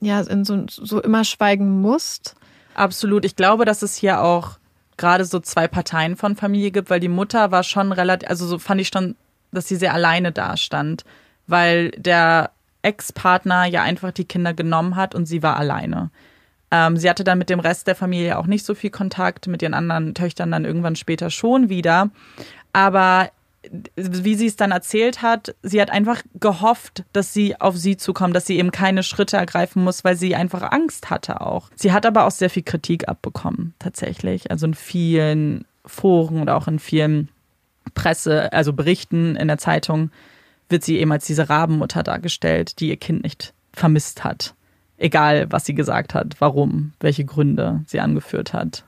[0.01, 2.35] ja, in so, so immer schweigen musst.
[2.75, 3.25] Absolut.
[3.25, 4.57] Ich glaube, dass es hier auch
[4.97, 8.59] gerade so zwei Parteien von Familie gibt, weil die Mutter war schon relativ, also so
[8.59, 9.15] fand ich schon,
[9.51, 11.03] dass sie sehr alleine dastand,
[11.47, 16.11] weil der Ex-Partner ja einfach die Kinder genommen hat und sie war alleine.
[16.71, 19.61] Ähm, sie hatte dann mit dem Rest der Familie auch nicht so viel Kontakt, mit
[19.61, 22.09] ihren anderen Töchtern dann irgendwann später schon wieder.
[22.73, 23.29] Aber
[23.95, 28.35] wie sie es dann erzählt hat, sie hat einfach gehofft, dass sie auf sie zukommt,
[28.35, 31.69] dass sie eben keine Schritte ergreifen muss, weil sie einfach Angst hatte auch.
[31.75, 34.51] Sie hat aber auch sehr viel Kritik abbekommen, tatsächlich.
[34.51, 37.29] Also in vielen Foren oder auch in vielen
[37.93, 40.11] Presse, also Berichten in der Zeitung
[40.69, 44.55] wird sie eben als diese Rabenmutter dargestellt, die ihr Kind nicht vermisst hat.
[44.97, 48.85] Egal, was sie gesagt hat, warum, welche Gründe sie angeführt hat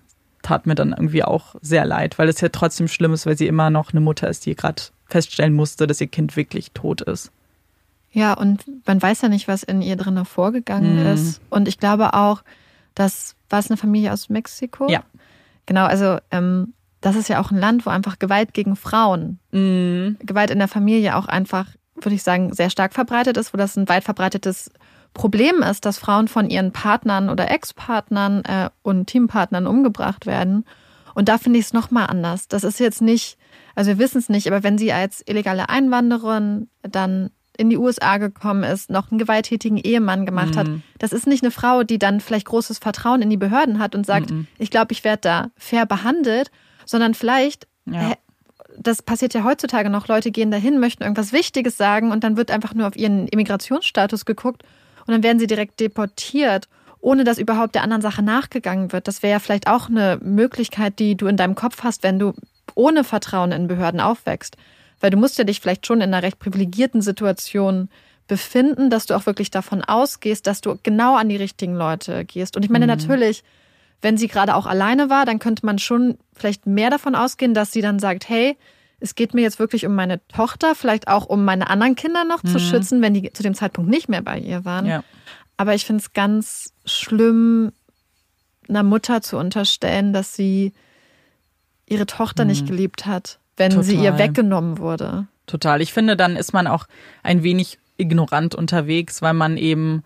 [0.48, 3.48] tat mir dann irgendwie auch sehr leid, weil es ja trotzdem schlimm ist, weil sie
[3.48, 7.32] immer noch eine Mutter ist, die gerade feststellen musste, dass ihr Kind wirklich tot ist.
[8.12, 11.06] Ja, und man weiß ja nicht, was in ihr drinnen vorgegangen Mhm.
[11.14, 11.42] ist.
[11.50, 12.42] Und ich glaube auch,
[12.96, 14.90] dass, war es eine Familie aus Mexiko?
[14.90, 15.04] Ja.
[15.66, 20.18] Genau, also ähm, das ist ja auch ein Land, wo einfach Gewalt gegen Frauen, Mhm.
[20.22, 23.76] Gewalt in der Familie auch einfach, würde ich sagen, sehr stark verbreitet ist, wo das
[23.76, 24.72] ein weit verbreitetes
[25.18, 30.64] Problem ist, dass Frauen von ihren Partnern oder Ex-Partnern äh, und Teampartnern umgebracht werden.
[31.16, 32.48] Und da finde ich es nochmal anders.
[32.48, 33.38] Das ist jetzt nicht,
[33.76, 38.18] also wir wissen es nicht, aber wenn sie als illegale Einwanderin dann in die USA
[38.20, 40.84] gekommen ist, noch einen gewalttätigen Ehemann gemacht hat, Mhm.
[41.00, 44.06] das ist nicht eine Frau, die dann vielleicht großes Vertrauen in die Behörden hat und
[44.06, 44.46] sagt, Mhm.
[44.60, 46.52] ich glaube, ich werde da fair behandelt,
[46.86, 48.14] sondern vielleicht Ja.
[48.78, 50.08] das passiert ja heutzutage noch.
[50.08, 54.26] Leute gehen dahin, möchten irgendwas Wichtiges sagen und dann wird einfach nur auf ihren Immigrationsstatus
[54.26, 54.62] geguckt
[55.08, 56.68] und dann werden sie direkt deportiert,
[57.00, 59.08] ohne dass überhaupt der anderen Sache nachgegangen wird.
[59.08, 62.34] Das wäre ja vielleicht auch eine Möglichkeit, die du in deinem Kopf hast, wenn du
[62.76, 64.58] ohne Vertrauen in Behörden aufwächst.
[65.00, 67.90] Weil du musst ja dich vielleicht schon in einer recht privilegierten Situation
[68.28, 72.58] befinden, dass du auch wirklich davon ausgehst, dass du genau an die richtigen Leute gehst.
[72.58, 72.92] Und ich meine Mhm.
[72.92, 73.44] natürlich,
[74.02, 77.72] wenn sie gerade auch alleine war, dann könnte man schon vielleicht mehr davon ausgehen, dass
[77.72, 78.58] sie dann sagt, hey,
[79.00, 82.42] es geht mir jetzt wirklich um meine Tochter, vielleicht auch um meine anderen Kinder noch
[82.42, 84.86] zu schützen, wenn die zu dem Zeitpunkt nicht mehr bei ihr waren.
[84.86, 84.92] Mhm.
[84.92, 85.04] Ja.
[85.58, 87.72] Aber ich finde es ganz schlimm,
[88.68, 90.74] einer Mutter zu unterstellen, dass sie
[91.88, 94.20] ihre Tochter nicht geliebt hat, wenn sie ihr Total.
[94.20, 95.28] weggenommen wurde.
[95.46, 95.82] Total.
[95.82, 96.86] Ich finde, dann ist man auch
[97.24, 100.04] ein wenig ignorant unterwegs, weil man eben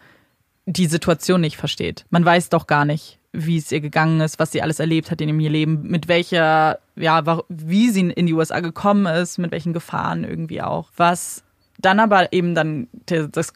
[0.65, 2.05] die Situation nicht versteht.
[2.11, 5.21] Man weiß doch gar nicht, wie es ihr gegangen ist, was sie alles erlebt hat
[5.21, 9.73] in ihrem Leben, mit welcher, ja, wie sie in die USA gekommen ist, mit welchen
[9.73, 10.89] Gefahren irgendwie auch.
[10.95, 11.43] Was
[11.81, 13.53] dann aber eben dann der, das,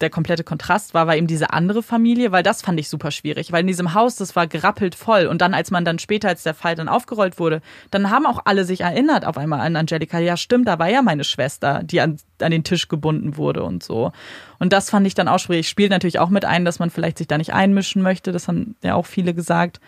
[0.00, 3.52] der komplette Kontrast war, war eben diese andere Familie, weil das fand ich super schwierig,
[3.52, 6.42] weil in diesem Haus, das war gerappelt voll und dann, als man dann später, als
[6.42, 10.18] der Fall dann aufgerollt wurde, dann haben auch alle sich erinnert auf einmal an Angelika,
[10.18, 13.82] ja stimmt, da war ja meine Schwester, die an, an den Tisch gebunden wurde und
[13.82, 14.12] so.
[14.58, 15.68] Und das fand ich dann auch schwierig.
[15.68, 18.76] Spielt natürlich auch mit ein, dass man vielleicht sich da nicht einmischen möchte, das haben
[18.82, 19.80] ja auch viele gesagt.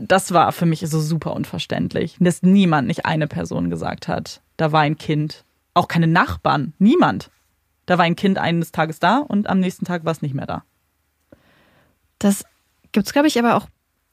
[0.00, 4.72] Das war für mich so super unverständlich, dass niemand, nicht eine Person gesagt hat, da
[4.72, 7.30] war ein Kind auch keine Nachbarn, niemand.
[7.86, 10.46] Da war ein Kind eines Tages da und am nächsten Tag war es nicht mehr
[10.46, 10.64] da.
[12.18, 12.44] Das
[12.92, 13.66] gibt's glaube ich, aber auch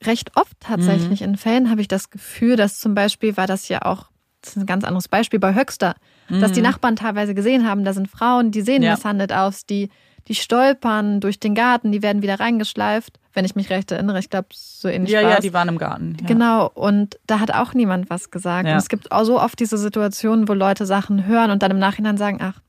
[0.04, 1.22] recht oft tatsächlich.
[1.22, 4.10] In Fällen habe ich das Gefühl, dass zum Beispiel war das ja auch,
[4.42, 5.96] das ist ein ganz anderes Beispiel bei Höxter,
[6.40, 8.94] dass die Nachbarn teilweise gesehen haben, da sind Frauen, die sehen Ja.
[8.94, 9.90] misshandelt aus, die,
[10.28, 14.20] die stolpern durch den Garten, die werden wieder reingeschleift, wenn ich mich recht erinnere.
[14.20, 15.34] Ich glaube, so ähnlich ja, war's.
[15.36, 16.18] ja, die waren im Garten.
[16.22, 16.28] Ja.
[16.28, 18.68] Genau, und da hat auch niemand was gesagt.
[18.68, 18.74] Ja.
[18.74, 21.80] Und es gibt auch so oft diese Situationen, wo Leute Sachen hören und dann im
[21.80, 22.60] Nachhinein sagen, ach,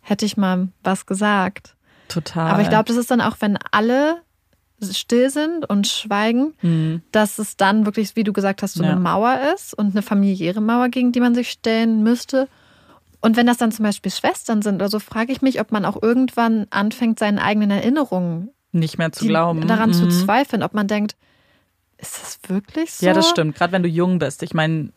[0.00, 1.74] hätte ich mal was gesagt.
[2.08, 2.50] Total.
[2.50, 4.16] Aber ich glaube, das ist dann auch, wenn alle
[4.90, 7.02] still sind und schweigen, Mhm.
[7.12, 8.92] dass es dann wirklich, wie du gesagt hast, so Ja.
[8.92, 12.48] eine Mauer ist und eine familiäre Mauer, gegen die man sich stellen müsste.
[13.20, 15.84] Und wenn das dann zum Beispiel Schwestern sind oder so, frage ich mich, ob man
[15.84, 19.66] auch irgendwann anfängt, seinen eigenen Erinnerungen nicht mehr zu die, glauben.
[19.66, 20.10] daran zu Mhm.
[20.10, 21.16] zweifeln, ob man denkt,
[21.98, 23.06] ist das wirklich so?
[23.06, 23.56] Ja, das stimmt.
[23.56, 24.42] Gerade wenn du jung bist.
[24.44, 24.90] Ich meine,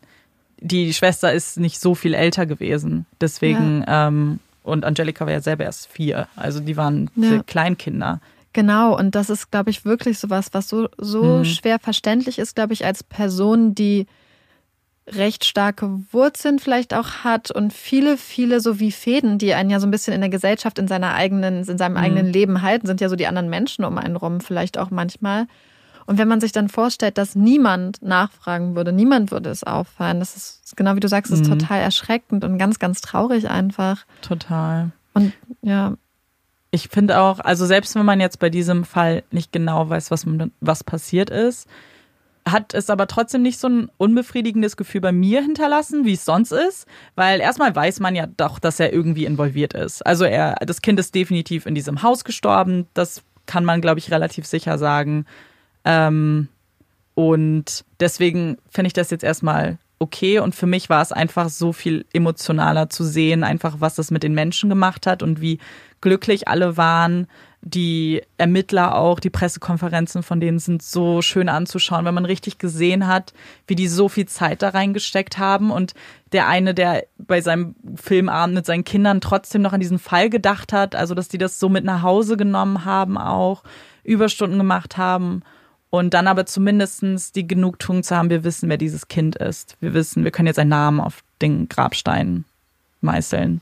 [0.60, 3.08] die Schwester ist nicht so viel älter gewesen.
[3.20, 6.28] Deswegen, ähm, und Angelika war ja selber erst vier.
[6.36, 7.42] Also die waren Ja.
[7.42, 8.22] Kleinkinder.
[8.54, 11.46] Genau, und das ist, glaube ich, wirklich sowas, was so, so Mhm.
[11.46, 14.06] schwer verständlich ist, glaube ich, als Person, die
[15.08, 19.80] recht starke Wurzeln vielleicht auch hat und viele, viele so wie Fäden, die einen ja
[19.80, 23.02] so ein bisschen in der Gesellschaft, in seiner eigenen, in seinem eigenen Leben halten, sind
[23.02, 25.48] ja so die anderen Menschen um einen rum vielleicht auch manchmal.
[26.06, 30.36] Und wenn man sich dann vorstellt, dass niemand nachfragen würde, niemand würde es auffallen, das
[30.36, 31.60] ist genau wie du sagst, ist mhm.
[31.60, 34.06] total erschreckend und ganz, ganz traurig einfach.
[34.22, 34.92] Total.
[35.14, 35.94] Und ja.
[36.72, 40.26] Ich finde auch, also selbst wenn man jetzt bei diesem Fall nicht genau weiß, was,
[40.62, 41.68] was passiert ist,
[42.48, 46.52] hat es aber trotzdem nicht so ein unbefriedigendes Gefühl bei mir hinterlassen, wie es sonst
[46.52, 50.06] ist, weil erstmal weiß man ja doch, dass er irgendwie involviert ist.
[50.06, 54.12] Also er, das Kind ist definitiv in diesem Haus gestorben, das kann man, glaube ich,
[54.12, 55.26] relativ sicher sagen.
[55.86, 56.48] Ähm,
[57.14, 60.40] und deswegen finde ich das jetzt erstmal okay.
[60.40, 64.24] Und für mich war es einfach so viel emotionaler zu sehen, einfach was das mit
[64.24, 65.60] den Menschen gemacht hat und wie
[66.02, 67.28] glücklich alle waren.
[67.62, 73.06] Die Ermittler auch, die Pressekonferenzen von denen sind so schön anzuschauen, wenn man richtig gesehen
[73.06, 73.34] hat,
[73.68, 75.70] wie die so viel Zeit da reingesteckt haben.
[75.70, 75.94] Und
[76.32, 80.74] der eine, der bei seinem Filmabend mit seinen Kindern trotzdem noch an diesen Fall gedacht
[80.74, 83.64] hat, also dass die das so mit nach Hause genommen haben, auch
[84.04, 85.44] Überstunden gemacht haben
[85.92, 89.76] und dann aber zumindestens die Genugtuung zu haben, wir wissen, wer dieses Kind ist.
[89.82, 92.46] Wir wissen, wir können jetzt einen Namen auf den Grabstein
[93.02, 93.62] meißeln.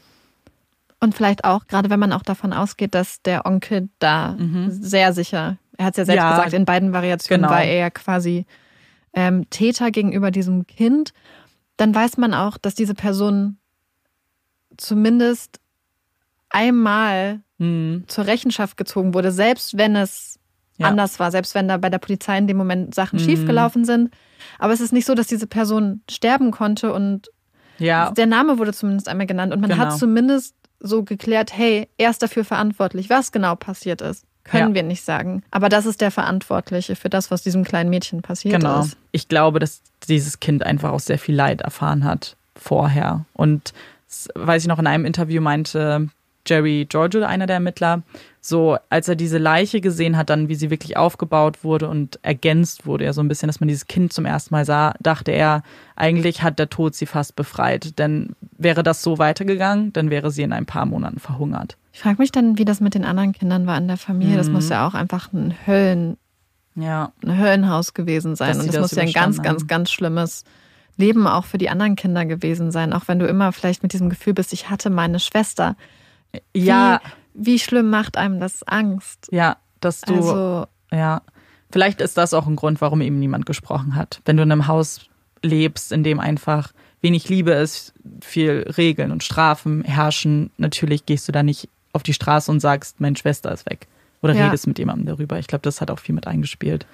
[1.00, 4.68] Und vielleicht auch, gerade wenn man auch davon ausgeht, dass der Onkel da mhm.
[4.70, 7.54] sehr sicher, er hat es ja selbst ja, gesagt, in beiden Variationen genau.
[7.54, 8.46] war er ja quasi
[9.14, 11.14] ähm, Täter gegenüber diesem Kind,
[11.78, 13.58] dann weiß man auch, dass diese Person
[14.78, 15.60] zumindest
[16.50, 18.04] einmal mhm.
[18.08, 20.39] zur Rechenschaft gezogen wurde, selbst wenn es
[20.80, 20.88] ja.
[20.88, 23.24] anders war, selbst wenn da bei der Polizei in dem Moment Sachen mhm.
[23.24, 24.12] schiefgelaufen sind.
[24.58, 27.30] Aber es ist nicht so, dass diese Person sterben konnte und
[27.78, 28.12] ja.
[28.12, 29.84] der Name wurde zumindest einmal genannt und man genau.
[29.84, 33.10] hat zumindest so geklärt, hey, er ist dafür verantwortlich.
[33.10, 34.76] Was genau passiert ist, können ja.
[34.76, 35.44] wir nicht sagen.
[35.52, 38.82] Aber das ist der Verantwortliche für das, was diesem kleinen Mädchen passiert genau.
[38.82, 38.98] ist.
[39.12, 43.26] Ich glaube, dass dieses Kind einfach auch sehr viel Leid erfahren hat vorher.
[43.34, 43.74] Und
[44.36, 46.10] weiß ich noch, in einem Interview meinte
[46.46, 48.04] Jerry Giorgio, einer der Ermittler,
[48.42, 52.86] so als er diese Leiche gesehen hat, dann wie sie wirklich aufgebaut wurde und ergänzt
[52.86, 55.64] wurde, ja so ein bisschen, dass man dieses Kind zum ersten Mal sah, dachte er,
[55.96, 58.00] eigentlich hat der Tod sie fast befreit.
[58.00, 61.78] Denn wäre das so weitergegangen, dann wäre sie in ein paar Monaten verhungert.
[61.94, 64.36] Ich frage mich dann, wie das mit den anderen Kindern war in der Familie.
[64.36, 64.38] Mhm.
[64.38, 66.18] Das muss ja auch einfach ein Höllen,
[66.76, 67.12] ja.
[67.24, 68.50] ein Höllenhaus gewesen sein.
[68.50, 70.46] Dass und das, das muss ja ein ganz, ganz, ganz schlimmes
[70.96, 72.94] Leben auch für die anderen Kinder gewesen sein.
[72.94, 75.76] Auch wenn du immer vielleicht mit diesem Gefühl bist, ich hatte meine Schwester.
[76.56, 77.02] Ja.
[77.34, 79.28] Wie, wie schlimm macht einem das Angst?
[79.32, 80.16] Ja, dass du.
[80.16, 81.22] Also, ja.
[81.72, 84.22] Vielleicht ist das auch ein Grund, warum eben niemand gesprochen hat.
[84.26, 85.02] Wenn du in einem Haus
[85.44, 91.32] lebst, in dem einfach wenig Liebe ist, viel Regeln und Strafen herrschen, natürlich gehst du
[91.32, 93.88] da nicht auf die Straße und sagst, meine Schwester ist weg.
[94.22, 94.46] Oder ja.
[94.46, 95.40] redest mit jemandem darüber.
[95.40, 96.86] Ich glaube, das hat auch viel mit eingespielt.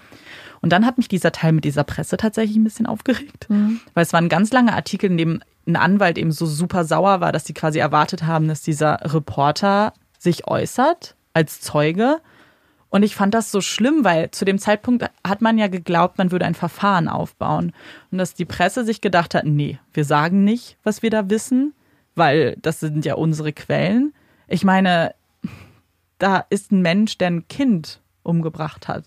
[0.62, 3.80] Und dann hat mich dieser Teil mit dieser Presse tatsächlich ein bisschen aufgeregt, mhm.
[3.94, 7.22] weil es war ein ganz langer Artikel, in dem ein Anwalt eben so super sauer
[7.22, 12.22] war, dass sie quasi erwartet haben, dass dieser Reporter sich äußert als Zeuge.
[12.90, 16.32] Und ich fand das so schlimm, weil zu dem Zeitpunkt hat man ja geglaubt, man
[16.32, 17.74] würde ein Verfahren aufbauen.
[18.12, 21.74] Und dass die Presse sich gedacht hat, nee, wir sagen nicht, was wir da wissen,
[22.16, 24.14] weil das sind ja unsere Quellen.
[24.48, 25.14] Ich meine,
[26.20, 29.04] da ist ein Mensch, der ein Kind umgebracht hat.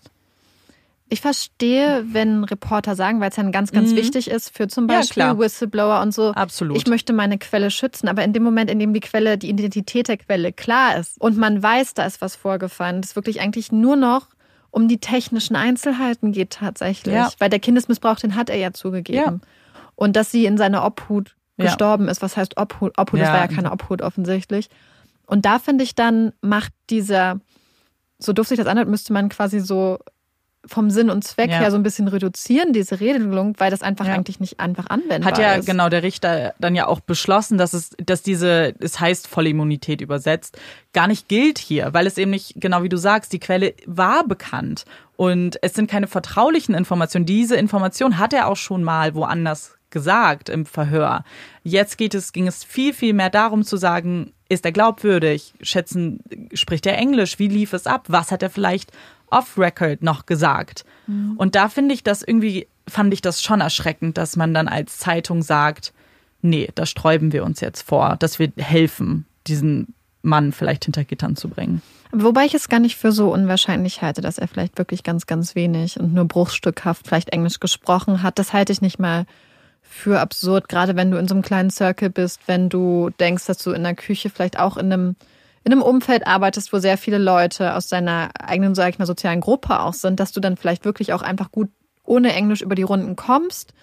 [1.11, 3.95] Ich verstehe, wenn Reporter sagen, weil es ja ganz, ganz mhm.
[3.95, 6.31] wichtig ist für zum Beispiel ja, Whistleblower und so.
[6.31, 6.77] Absolut.
[6.77, 10.07] Ich möchte meine Quelle schützen, aber in dem Moment, in dem die Quelle, die Identität
[10.07, 13.95] der Quelle klar ist und man weiß, da ist was vorgefallen, das wirklich eigentlich nur
[13.95, 14.27] noch
[14.71, 17.15] um die technischen Einzelheiten geht tatsächlich.
[17.15, 17.29] Ja.
[17.39, 19.41] Weil der Kindesmissbrauch, den hat er ja zugegeben.
[19.41, 19.47] Ja.
[19.95, 22.97] Und dass sie in seiner Obhut gestorben ist, was heißt Obhut?
[22.97, 24.69] Obhut, das war ja keine Obhut offensichtlich.
[25.25, 27.39] Und da finde ich dann, macht dieser,
[28.17, 29.99] so doof sich das anhört, müsste man quasi so
[30.69, 31.59] vom Sinn und Zweck ja.
[31.59, 34.13] her so ein bisschen reduzieren, diese Regelung, weil das einfach ja.
[34.13, 35.25] eigentlich nicht einfach anwendbar ist.
[35.25, 35.65] Hat ja ist.
[35.65, 40.57] genau der Richter dann ja auch beschlossen, dass es, dass diese, es heißt Vollimmunität übersetzt,
[40.93, 44.27] gar nicht gilt hier, weil es eben nicht, genau wie du sagst, die Quelle war
[44.27, 47.25] bekannt und es sind keine vertraulichen Informationen.
[47.25, 51.23] Diese Information hat er auch schon mal woanders gesagt im Verhör.
[51.63, 55.53] Jetzt geht es, ging es viel, viel mehr darum zu sagen, ist er glaubwürdig?
[55.61, 57.37] Schätzen, spricht er Englisch?
[57.39, 58.05] Wie lief es ab?
[58.07, 58.91] Was hat er vielleicht
[59.31, 60.85] off-Record noch gesagt.
[61.07, 61.35] Mhm.
[61.37, 64.97] Und da finde ich das irgendwie, fand ich das schon erschreckend, dass man dann als
[64.97, 65.93] Zeitung sagt,
[66.41, 71.35] nee, da sträuben wir uns jetzt vor, dass wir helfen, diesen Mann vielleicht hinter Gittern
[71.35, 71.81] zu bringen.
[72.11, 75.55] Wobei ich es gar nicht für so unwahrscheinlich halte, dass er vielleicht wirklich ganz, ganz
[75.55, 78.39] wenig und nur bruchstückhaft vielleicht Englisch gesprochen hat.
[78.39, 79.25] Das halte ich nicht mal
[79.81, 83.57] für absurd, gerade wenn du in so einem kleinen Circle bist, wenn du denkst, dass
[83.57, 85.15] du in der Küche vielleicht auch in einem
[85.69, 89.39] in einem Umfeld arbeitest, wo sehr viele Leute aus deiner eigenen, sag ich mal, sozialen
[89.39, 91.69] Gruppe auch sind, dass du dann vielleicht wirklich auch einfach gut
[92.03, 93.73] ohne Englisch über die Runden kommst.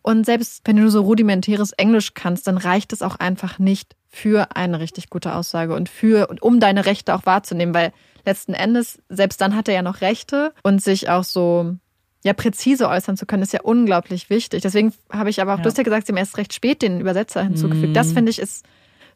[0.00, 3.96] Und selbst wenn du nur so rudimentäres Englisch kannst, dann reicht es auch einfach nicht
[4.08, 7.92] für eine richtig gute Aussage und für, um deine Rechte auch wahrzunehmen, weil
[8.24, 11.74] letzten Endes, selbst dann hat er ja noch Rechte und sich auch so
[12.24, 14.62] ja präzise äußern zu können, ist ja unglaublich wichtig.
[14.62, 15.64] Deswegen habe ich aber auch, Ja.
[15.64, 17.90] du hast ja gesagt, sie haben erst recht spät den Übersetzer hinzugefügt.
[17.90, 17.94] Mhm.
[17.94, 18.64] Das finde ich ist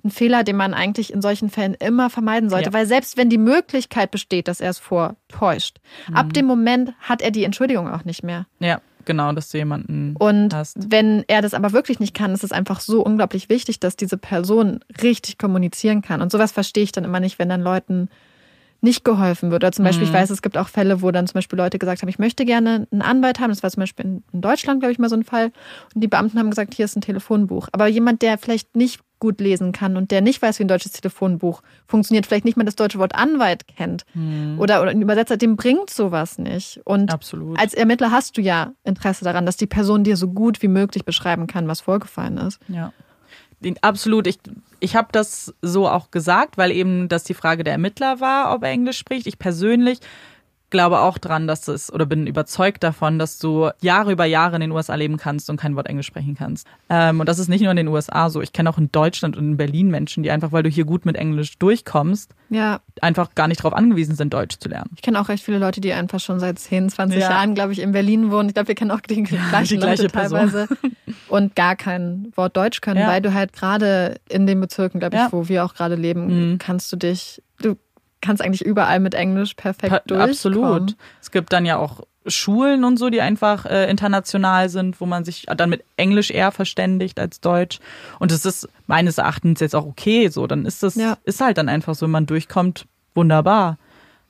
[0.04, 2.72] ein Fehler, den man eigentlich in solchen Fällen immer vermeiden sollte, Ja.
[2.72, 5.78] weil selbst wenn die Möglichkeit besteht, dass er es vortäuscht,
[6.08, 6.16] Mhm.
[6.16, 8.46] ab dem Moment hat er die Entschuldigung auch nicht mehr.
[8.60, 10.76] Ja, genau, dass du jemanden Und hast.
[10.90, 14.16] wenn er das aber wirklich nicht kann, ist es einfach so unglaublich wichtig, dass diese
[14.16, 16.22] Person richtig kommunizieren kann.
[16.22, 18.08] Und sowas verstehe ich dann immer nicht, wenn dann Leuten
[18.82, 19.62] nicht geholfen wird.
[19.64, 20.14] Oder zum Beispiel, ich Mhm.
[20.16, 22.86] weiß, es gibt auch Fälle, wo dann zum Beispiel Leute gesagt haben, ich möchte gerne
[22.90, 23.50] einen Anwalt haben.
[23.50, 25.52] Das war zum Beispiel in- in Deutschland, glaube ich, mal so ein Fall.
[25.94, 27.68] Und die Beamten haben gesagt, hier ist ein Telefonbuch.
[27.72, 30.92] Aber jemand, der vielleicht nicht gut lesen kann und der nicht weiß, wie ein deutsches
[30.92, 34.06] Telefonbuch funktioniert, vielleicht nicht mal das deutsche Wort Anwalt kennt
[34.56, 36.80] oder, oder einen Übersetzer, dem bringt sowas nicht.
[36.86, 37.58] Und Absolut.
[37.60, 41.04] als Ermittler hast du ja Interesse daran, dass die Person dir so gut wie möglich
[41.04, 42.60] beschreiben kann, was vorgefallen ist.
[42.68, 42.94] Ja.
[43.82, 44.26] Absolut.
[44.26, 44.38] Ich,
[44.80, 48.62] ich habe das so auch gesagt, weil eben das die Frage der Ermittler war, ob
[48.62, 49.26] er Englisch spricht.
[49.26, 49.98] Ich persönlich
[50.70, 54.60] glaube auch dran, dass es oder bin überzeugt davon, dass du Jahre über Jahre in
[54.60, 56.66] den USA leben kannst und kein Wort Englisch sprechen kannst.
[56.88, 58.40] Ähm, und das ist nicht nur in den USA so.
[58.40, 61.04] Ich kenne auch in Deutschland und in Berlin Menschen, die einfach, weil du hier gut
[61.04, 64.90] mit Englisch durchkommst, Ja, einfach gar nicht darauf angewiesen sind, Deutsch zu lernen.
[64.94, 67.30] ich kenne auch recht viele Leute, die einfach schon seit 10, 20 Ja.
[67.30, 68.48] Jahren, glaube ich, in Berlin wohnen.
[68.48, 70.38] Ich glaube, wir kennen auch die gleichen die gleiche Leute Person.
[70.38, 70.68] teilweise
[71.28, 73.08] und gar kein Wort Deutsch können, Ja.
[73.08, 75.28] weil du halt gerade in den Bezirken, glaube ich, Ja.
[75.32, 76.58] wo wir auch gerade leben, Mhm.
[76.58, 77.76] kannst du dich, du
[78.20, 80.30] kannst eigentlich überall mit Englisch perfekt Pa- durchkommen.
[80.30, 80.96] Absolut.
[81.20, 85.24] Es gibt dann ja auch Schulen und so, die einfach äh, international sind, wo man
[85.24, 87.80] sich dann mit Englisch eher verständigt als Deutsch.
[88.18, 90.46] Und das ist meines Erachtens jetzt auch okay so.
[90.46, 91.16] Dann ist das, Ja.
[91.24, 93.78] ist halt dann einfach so, wenn man durchkommt, wunderbar.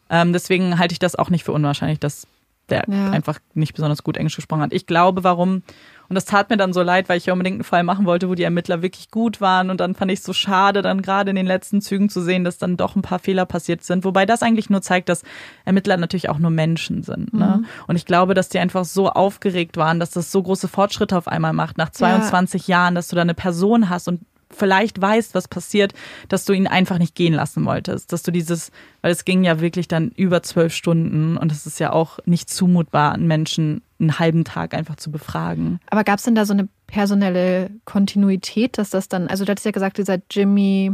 [0.09, 2.27] Ähm, deswegen halte ich das auch nicht für unwahrscheinlich, dass
[2.69, 3.11] der Ja.
[3.11, 4.73] einfach nicht besonders gut Englisch gesprochen hat.
[4.73, 5.63] Ich glaube, warum,
[6.11, 8.29] und das tat mir dann so leid, weil ich ja unbedingt einen Fall machen wollte,
[8.29, 9.71] wo die Ermittler wirklich gut waren.
[9.71, 12.43] Und dann fand ich es so schade, dann gerade in den letzten Zügen zu sehen,
[12.43, 14.05] dass dann doch ein paar Fehler passiert sind.
[14.05, 15.23] Wobei das eigentlich nur zeigt, dass
[15.65, 17.33] Ermittler natürlich auch nur Menschen sind.
[17.33, 17.63] Ne?
[17.87, 21.29] Und ich glaube, dass die einfach so aufgeregt waren, dass das so große Fortschritte auf
[21.29, 25.49] einmal macht, nach 22 Jahren, dass du da eine Person hast und vielleicht weißt, was
[25.49, 25.93] passiert,
[26.29, 28.13] dass du ihn einfach nicht gehen lassen wolltest.
[28.13, 28.71] Dass du dieses,
[29.03, 32.51] weil es ging ja wirklich dann über zwölf Stunden und es ist ja auch nicht
[32.51, 35.79] zumutbar, einen Menschen einen halben Tag einfach zu befragen.
[35.91, 39.67] Aber gab es denn da so eine personelle Kontinuität, dass das dann, also du hattest
[39.67, 40.93] ja gesagt, dieser Jimmy,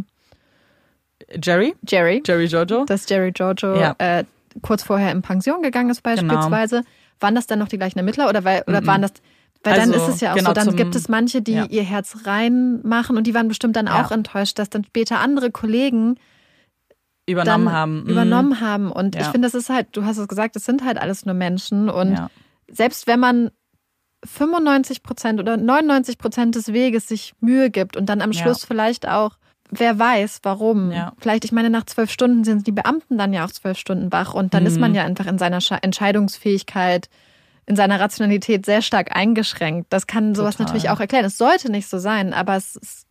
[1.43, 1.75] Jerry?
[1.87, 2.85] Jerry, Jerry Jojo?
[2.85, 3.95] dass Jerry Giorgio Ja.
[3.99, 4.21] Genau.
[4.21, 4.25] äh,
[4.63, 6.83] kurz vorher in Pension gegangen ist beispielsweise.
[7.21, 8.87] Waren das dann noch die gleichen Ermittler oder, weil, oder Mhm.
[8.87, 9.13] waren das,
[9.67, 11.53] weil dann Also, ist es ja auch genau so, dann zum- gibt es manche, die
[11.55, 11.65] ja.
[11.67, 14.05] ihr Herz reinmachen und die waren bestimmt dann Ja.
[14.05, 16.17] auch enttäuscht, dass dann später andere Kollegen
[17.29, 18.03] Übernommen dann haben.
[18.05, 18.09] Mhm.
[18.09, 18.93] übernommen haben.
[18.93, 19.31] Und ich Ja.
[19.33, 22.17] finde, das ist halt, du hast es gesagt, das sind halt alles nur Menschen und
[22.71, 23.51] selbst wenn man
[24.25, 28.33] 95 Prozent oder 99 Prozent des Weges sich Mühe gibt und dann am.
[28.33, 29.37] Schluss vielleicht auch,
[29.71, 30.91] wer weiß, warum.
[30.93, 31.13] Ja.
[31.19, 34.35] Vielleicht, ich meine, nach zwölf Stunden sind die Beamten dann ja auch zwölf Stunden wach
[34.35, 34.97] und dann ist man Mhm.
[34.97, 37.09] ja einfach in seiner Sche- Entscheidungsfähigkeit,
[37.67, 39.93] in seiner Rationalität sehr stark eingeschränkt.
[39.93, 40.67] Das kann sowas Total.
[40.67, 41.25] natürlich auch erklären.
[41.25, 43.06] Es sollte nicht so sein, aber es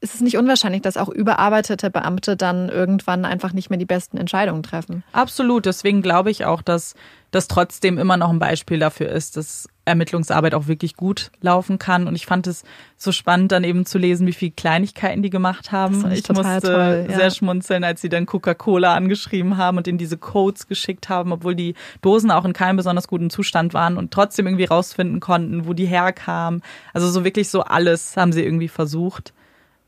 [0.00, 4.16] ist, es nicht unwahrscheinlich, dass auch überarbeitete Beamte dann irgendwann einfach nicht mehr die besten
[4.16, 5.02] Entscheidungen treffen.
[5.12, 5.66] Absolut.
[5.66, 6.94] Deswegen glaube ich auch, dass
[7.30, 12.06] das trotzdem immer noch ein Beispiel dafür ist, dass Ermittlungsarbeit auch wirklich gut laufen kann.
[12.06, 12.62] Und ich fand es
[12.96, 16.10] so spannend, dann eben zu lesen, wie viele Kleinigkeiten die gemacht haben.
[16.12, 17.16] Ich musste toll, ja.
[17.16, 21.54] sehr schmunzeln, als sie dann Coca-Cola angeschrieben haben und ihnen diese Codes geschickt haben, obwohl
[21.54, 25.72] die Dosen auch in keinem besonders guten Zustand waren und trotzdem irgendwie rausfinden konnten, wo
[25.72, 26.62] die herkamen.
[26.94, 29.32] Also so wirklich so alles haben sie irgendwie versucht.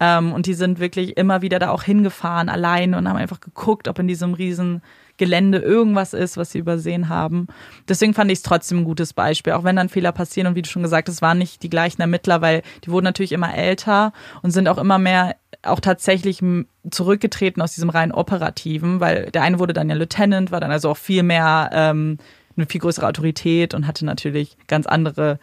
[0.00, 3.86] Ähm, und die sind wirklich immer wieder da auch hingefahren, allein und haben einfach geguckt,
[3.86, 4.82] ob in diesem riesen
[5.18, 7.46] Gelände irgendwas ist, was sie übersehen haben.
[7.86, 10.62] Deswegen fand ich es trotzdem ein gutes Beispiel, auch wenn dann Fehler passieren und wie
[10.62, 14.14] du schon gesagt hast, waren nicht die gleichen Ermittler, weil die wurden natürlich immer älter
[14.40, 16.42] und sind auch immer mehr auch tatsächlich
[16.90, 20.88] zurückgetreten aus diesem rein operativen, weil der eine wurde dann ja Lieutenant, war dann also
[20.88, 22.16] auch viel mehr ähm,
[22.56, 25.38] eine viel größere Autorität und hatte natürlich ganz andere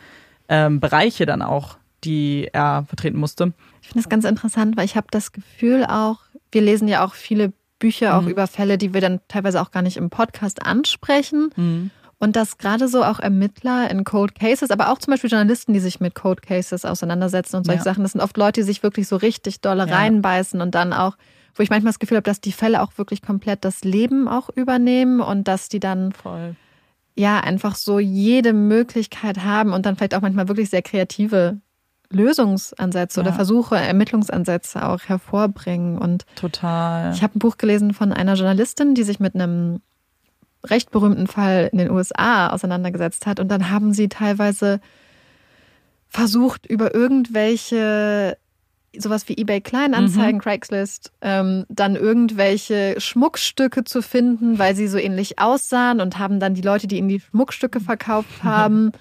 [0.49, 3.53] ähm, Bereiche dann auch, die er vertreten musste.
[3.87, 6.17] Ich finde das ganz interessant, weil ich habe das Gefühl auch,
[6.51, 8.27] wir lesen ja auch viele Bücher auch Mhm.
[8.29, 11.49] über Fälle, die wir dann teilweise auch gar nicht im Podcast ansprechen.
[11.55, 11.91] Mhm.
[12.19, 15.79] Und dass gerade so auch Ermittler in Cold Cases, aber auch zum Beispiel Journalisten, die
[15.79, 17.83] sich mit Cold Cases auseinandersetzen und solche Ja.
[17.83, 19.95] Sachen, das sind oft Leute, die sich wirklich so richtig dolle Ja.
[19.95, 21.15] reinbeißen und dann auch,
[21.55, 24.49] wo ich manchmal das Gefühl habe, dass die Fälle auch wirklich komplett das Leben auch
[24.49, 26.55] übernehmen und dass die dann Voll.
[27.15, 31.59] ja einfach so jede Möglichkeit haben und dann vielleicht auch manchmal wirklich sehr kreative
[32.11, 33.35] Lösungsansätze oder Ja.
[33.35, 35.97] Versuche, Ermittlungsansätze auch hervorbringen.
[35.97, 37.13] Und Total.
[37.13, 39.81] ich habe ein Buch gelesen von einer Journalistin, die sich mit einem
[40.65, 43.39] recht berühmten Fall in den USA auseinandergesetzt hat.
[43.39, 44.79] Und dann haben sie teilweise
[46.07, 48.37] versucht, über irgendwelche
[48.97, 50.41] sowas wie eBay Kleinanzeigen, Mhm.
[50.41, 56.55] Craigslist, ähm, dann irgendwelche Schmuckstücke zu finden, weil sie so ähnlich aussahen und haben dann
[56.55, 58.91] die Leute, die ihnen die Schmuckstücke verkauft haben,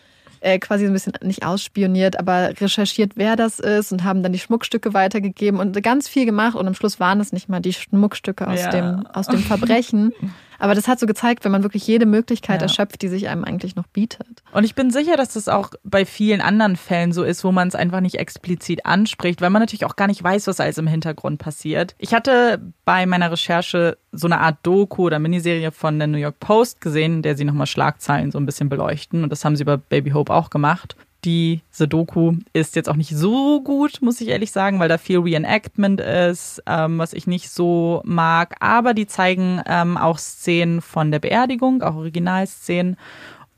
[0.47, 4.33] äh, quasi so ein bisschen nicht ausspioniert, aber recherchiert, wer das ist und haben dann
[4.33, 7.73] die Schmuckstücke weitergegeben und ganz viel gemacht und am Schluss waren es nicht mal die
[7.73, 8.71] Schmuckstücke aus, Ja.
[8.71, 10.13] dem, aus dem Verbrechen.
[10.59, 12.67] Aber das hat so gezeigt, wenn man wirklich jede Möglichkeit Ja.
[12.67, 14.43] erschöpft, die sich einem eigentlich noch bietet.
[14.53, 17.69] Und ich bin sicher, dass das auch bei vielen anderen Fällen so ist, wo man
[17.69, 20.87] es einfach nicht explizit anspricht, weil man natürlich auch gar nicht weiß, was alles im
[20.87, 21.95] Hintergrund passiert.
[21.99, 26.41] Ich hatte bei meiner Recherche so eine Art Doku oder Miniserie von der New York
[26.41, 29.23] Post gesehen, in der sie nochmal Schlagzeilen so ein bisschen beleuchten.
[29.23, 30.97] Und das haben sie bei Baby Hope auch gemacht.
[31.25, 35.19] Diese Doku ist jetzt auch nicht so gut, muss ich ehrlich sagen, weil da viel
[35.19, 38.55] Reenactment ist, ähm, was ich nicht so mag.
[38.61, 42.97] Aber die zeigen ähm, auch Szenen von der Beerdigung, auch Originalszenen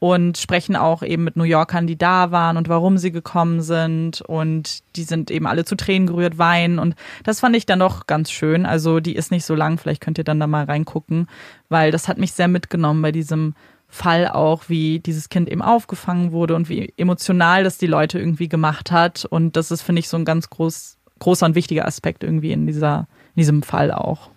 [0.01, 4.21] und sprechen auch eben mit New Yorkern, die da waren und warum sie gekommen sind.
[4.21, 6.79] Und die sind eben alle zu Tränen gerührt, weinen.
[6.79, 6.95] Und
[7.25, 8.65] das fand ich dann doch ganz schön.
[8.65, 11.29] Also die ist nicht so lang, vielleicht könnt ihr dann da mal reingucken,
[11.69, 13.55] weil das hat mich sehr mitgenommen bei diesem
[13.91, 18.49] Fall auch, wie dieses Kind eben aufgefangen wurde und wie emotional das die Leute irgendwie
[18.49, 19.25] gemacht hat.
[19.25, 22.67] Und das ist, finde ich, so ein ganz groß, großer und wichtiger Aspekt irgendwie in
[22.67, 24.31] dieser, in diesem Fall auch.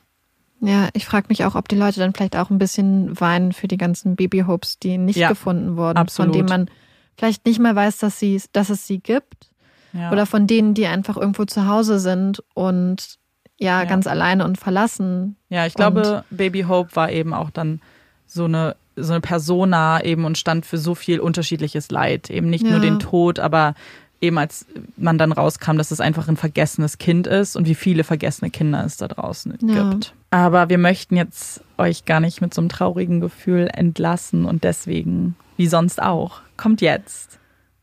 [0.62, 3.68] Ja, ich frage mich auch, ob die Leute dann vielleicht auch ein bisschen weinen für
[3.68, 6.30] die ganzen Babyhopes, die nicht Ja, gefunden wurden, absolut.
[6.34, 6.70] von denen man
[7.18, 9.50] vielleicht nicht mehr weiß, dass, sie, dass es sie gibt.
[9.92, 10.12] Ja.
[10.12, 13.18] Oder von denen, die einfach irgendwo zu Hause sind und
[13.60, 13.86] ja, Ja.
[13.90, 15.36] ganz alleine und verlassen.
[15.50, 17.82] Ja, ich glaube, Baby Hope war eben auch dann
[18.26, 22.30] so eine so eine Persona eben und stand für so viel unterschiedliches Leid.
[22.30, 22.72] Eben nicht Ja.
[22.72, 23.74] nur den Tod, aber
[24.20, 24.66] eben als
[24.98, 28.84] man dann rauskam, dass es einfach ein vergessenes Kind ist und wie viele vergessene Kinder
[28.86, 29.90] es da draußen Ja.
[29.90, 30.14] gibt.
[30.30, 35.36] Aber wir möchten jetzt euch gar nicht mit so einem traurigen Gefühl entlassen und deswegen,
[35.58, 37.40] wie sonst auch, kommt jetzt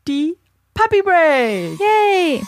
[0.07, 0.35] die
[0.73, 1.79] Puppy Break.
[1.79, 2.41] Yay!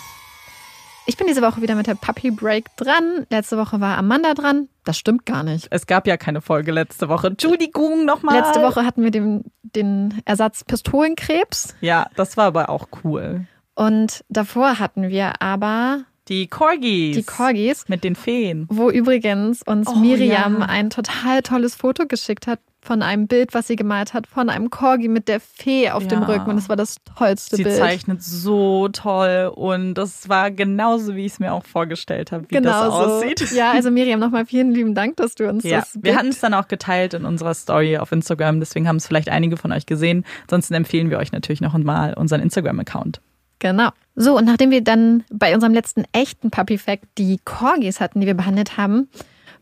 [1.07, 3.25] Ich bin diese Woche wieder mit der Puppy Break dran.
[3.29, 4.69] Letzte Woche war Amanda dran.
[4.83, 5.67] Das stimmt gar nicht.
[5.71, 7.27] Es gab ja keine Folge letzte Woche.
[7.27, 8.39] Entschuldigung nochmal.
[8.39, 11.75] Letzte Woche hatten wir den, den Ersatz Pistolenkrebs.
[11.81, 13.45] Ja, das war aber auch cool.
[13.75, 17.15] Und davor hatten wir aber Die Corgis.
[17.17, 18.67] die Corgis, Mit den Feen.
[18.69, 20.65] wo übrigens uns Oh, Miriam ja.
[20.67, 24.69] ein total tolles Foto geschickt hat von einem Bild, was sie gemalt hat, von einem
[24.71, 26.27] Corgi mit der Fee auf dem Ja.
[26.27, 26.49] Rücken.
[26.49, 27.77] Und das war das tollste Sie Bild.
[27.77, 32.55] zeichnet so toll und das war genauso, wie ich es mir auch vorgestellt habe, wie
[32.55, 32.99] genau das so.
[32.99, 33.51] aussieht.
[33.51, 36.29] Ja, also Miriam, nochmal vielen lieben Dank, dass du uns Ja, das wir Bild hatten
[36.29, 39.71] es dann auch geteilt in unserer Story auf Instagram, deswegen haben es vielleicht einige von
[39.71, 40.25] euch gesehen.
[40.43, 43.21] Ansonsten empfehlen wir euch natürlich noch mal unseren Instagram-Account.
[43.59, 43.89] Genau.
[44.15, 48.25] So, und nachdem wir dann bei unserem letzten echten Puppy Fact die Corgis hatten, die
[48.25, 49.07] wir behandelt haben,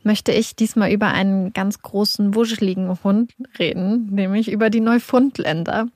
[0.03, 5.87] möchte ich diesmal über einen ganz großen, wuscheligen Hund reden, nämlich über die Neufundländer.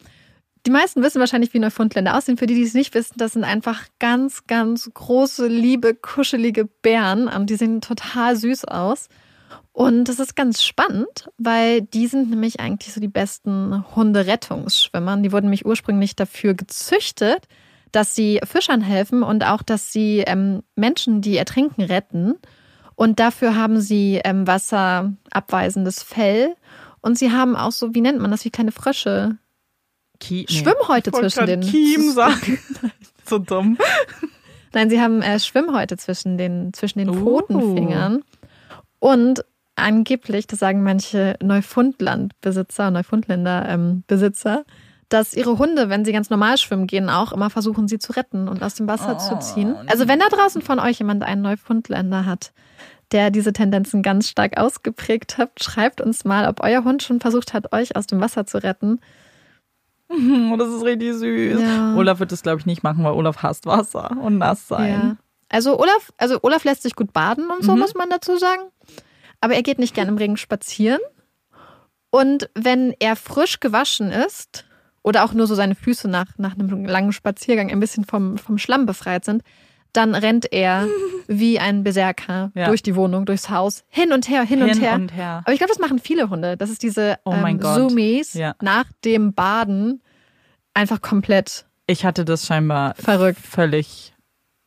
[0.66, 2.38] Die meisten wissen wahrscheinlich, wie Neufundländer aussehen.
[2.38, 7.28] Für die, die es nicht wissen, das sind einfach ganz, ganz große, liebe, kuschelige Bären
[7.28, 9.10] und die sehen total süß aus.
[9.74, 15.18] Und das ist ganz spannend, weil die sind nämlich eigentlich so die besten Hunderettungsschwimmer.
[15.18, 17.48] Die wurden nämlich ursprünglich dafür gezüchtet,
[17.92, 22.36] dass sie Fischern helfen und auch, dass sie ähm, Menschen, die ertrinken, retten.
[22.96, 26.56] Und dafür haben sie ähm, wasserabweisendes Fell.
[27.02, 29.38] Und sie haben auch so, wie nennt man das, wie kleine Frösche.
[30.20, 31.62] Ki Schwimmhäute Ich wollte zwischen den.
[31.62, 32.60] Kiem sagen.
[33.26, 33.78] so dumm.
[34.74, 37.24] Nein, sie haben äh, Schwimmhäute zwischen den, zwischen den Uh.
[37.24, 38.24] Pfotenfingern.
[39.00, 39.44] Und
[39.76, 44.66] angeblich, das sagen manche Neufundlandbesitzer, Neufundländer ähm, Besitzer,
[45.10, 48.48] dass ihre Hunde, wenn sie ganz normal schwimmen gehen, auch immer versuchen, sie zu retten
[48.48, 49.76] und aus dem Wasser zu ziehen.
[49.88, 52.52] Also wenn da draußen von euch jemand einen Neufundländer hat,
[53.12, 57.54] der diese Tendenzen ganz stark ausgeprägt hat, schreibt uns mal, ob euer Hund schon versucht
[57.54, 59.00] hat, euch aus dem Wasser zu retten.
[60.52, 61.60] Oh, das ist richtig süß.
[61.60, 61.96] Ja.
[61.96, 64.92] Olaf wird das, glaube ich, nicht machen, weil Olaf hasst Wasser und nass sein.
[65.02, 65.16] Ja.
[65.50, 67.80] Also Olaf, also Olaf lässt sich gut baden und so, Mhm.
[67.80, 68.62] muss man dazu sagen.
[69.42, 71.00] Aber er geht nicht gern im Regen spazieren.
[72.12, 74.66] Und wenn er frisch gewaschen ist
[75.04, 78.58] oder auch nur so seine Füße nach, nach einem langen Spaziergang ein bisschen vom, vom
[78.58, 79.44] Schlamm befreit sind,
[79.92, 80.88] dann rennt er
[81.28, 82.68] wie ein Berserker Ja.
[82.68, 84.94] durch die Wohnung, durchs Haus, hin und her, hin, und her.
[84.96, 85.42] und her.
[85.44, 86.58] Aber ich glaube, das machen viele Hunde.
[86.58, 87.62] Das ist diese Oh ähm.
[87.62, 88.56] Zoomies Ja.
[88.62, 90.02] nach dem Baden
[90.74, 93.40] einfach komplett Ich hatte das scheinbar verrückt.
[93.40, 94.14] völlig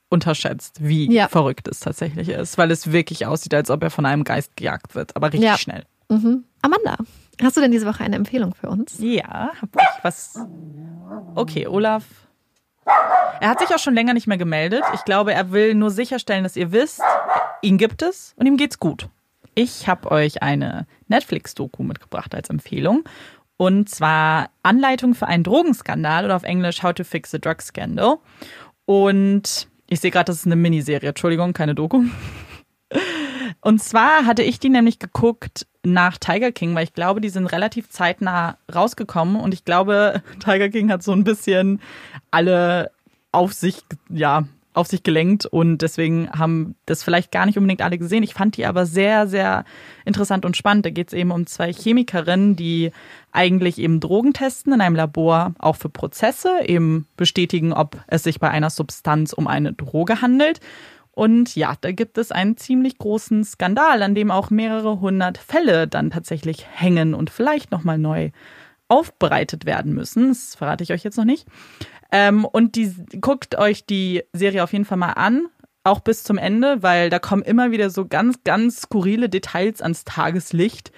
[0.08, 1.28] unterschätzt, wie Ja.
[1.28, 4.94] verrückt es tatsächlich ist, weil es wirklich aussieht, als ob er von einem Geist gejagt
[4.94, 5.84] wird, aber richtig schnell.
[6.08, 6.44] Mhm.
[6.62, 6.96] Amanda,
[7.42, 8.96] hast du denn diese Woche eine Empfehlung für uns?
[8.98, 10.38] Ja, hab ich was.
[11.34, 12.04] Okay, Olaf.
[13.40, 14.82] Er hat sich auch schon länger nicht mehr gemeldet.
[14.94, 17.00] Ich glaube, er will nur sicherstellen, dass ihr wisst,
[17.62, 19.08] ihn gibt es und ihm geht's gut.
[19.54, 23.04] Ich habe euch eine Netflix-Doku mitgebracht als Empfehlung.
[23.56, 28.18] Und zwar Anleitung für einen Drogenskandal oder auf Englisch How to Fix a Drug Scandal.
[28.84, 31.08] Und Ich sehe gerade, das ist eine Miniserie.
[31.08, 32.04] Entschuldigung, keine Doku.
[33.66, 37.46] Und zwar hatte ich die nämlich geguckt nach Tiger King, weil ich glaube, die sind
[37.46, 41.80] relativ zeitnah rausgekommen und ich glaube, Tiger King hat so ein bisschen
[42.30, 42.92] alle
[43.32, 47.98] auf sich, ja, auf sich gelenkt und deswegen haben das vielleicht gar nicht unbedingt alle
[47.98, 48.22] gesehen.
[48.22, 49.64] Ich fand die aber sehr, sehr
[50.04, 50.86] interessant und spannend.
[50.86, 52.92] Da geht es eben um zwei Chemikerinnen, die
[53.32, 58.38] eigentlich eben Drogen testen in einem Labor, auch für Prozesse, eben bestätigen, ob es sich
[58.38, 60.60] bei einer Substanz um eine Droge handelt.
[61.16, 65.88] Und ja, da gibt es einen ziemlich großen Skandal, an dem auch mehrere hundert Fälle
[65.88, 68.32] dann tatsächlich hängen und vielleicht nochmal neu
[68.88, 70.28] aufbereitet werden müssen.
[70.28, 71.46] Das verrate ich euch jetzt noch nicht.
[72.12, 75.46] Ähm, und die guckt euch die Serie auf jeden Fall mal an,
[75.84, 80.04] auch bis zum Ende, weil da kommen immer wieder so ganz, ganz skurrile Details ans
[80.04, 80.92] Tageslicht,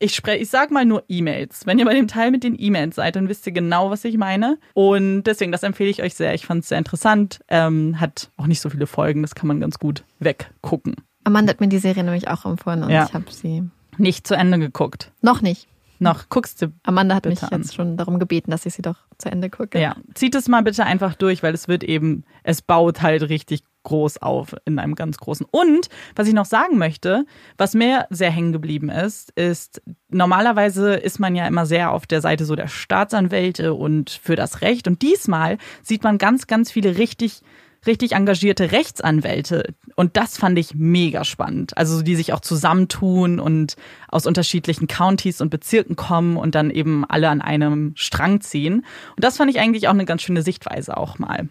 [0.00, 1.66] ich spreche, ich sag mal nur E-Mails.
[1.66, 4.16] Wenn ihr bei dem Teil mit den E-Mails seid, dann wisst ihr genau, was ich
[4.16, 4.58] meine.
[4.74, 6.34] Und deswegen, das empfehle ich euch sehr.
[6.34, 7.40] Ich fand es sehr interessant.
[7.48, 10.96] Ähm, hat auch nicht so viele Folgen, das kann man ganz gut weggucken.
[11.24, 13.04] Amanda hat mir die Serie nämlich auch empfohlen und ja.
[13.06, 13.62] ich habe sie
[13.98, 15.12] nicht zu Ende geguckt.
[15.20, 15.68] Noch nicht.
[15.98, 16.72] Noch, guckst du.
[16.82, 17.60] Amanda hat mich an.
[17.60, 19.78] jetzt schon darum gebeten, dass ich sie doch zu Ende gucke.
[19.78, 23.64] Ja, zieht es mal bitte einfach durch, weil es wird eben, es baut halt richtig
[23.82, 25.46] groß auf in einem ganz großen.
[25.50, 27.24] Und was ich noch sagen möchte,
[27.58, 32.20] was mir sehr hängen geblieben ist, ist, normalerweise ist man ja immer sehr auf der
[32.20, 34.86] Seite so der Staatsanwälte und für das Recht.
[34.88, 37.42] Und diesmal sieht man ganz, ganz viele richtig
[37.86, 39.74] richtig engagierte Rechtsanwälte.
[39.96, 41.76] Und das fand ich mega spannend.
[41.76, 43.76] Also die sich auch zusammentun und
[44.08, 48.84] aus unterschiedlichen Countys und Bezirken kommen und dann eben alle an einem Strang ziehen.
[49.16, 51.48] Und das fand ich eigentlich auch eine ganz schöne Sichtweise auch mal.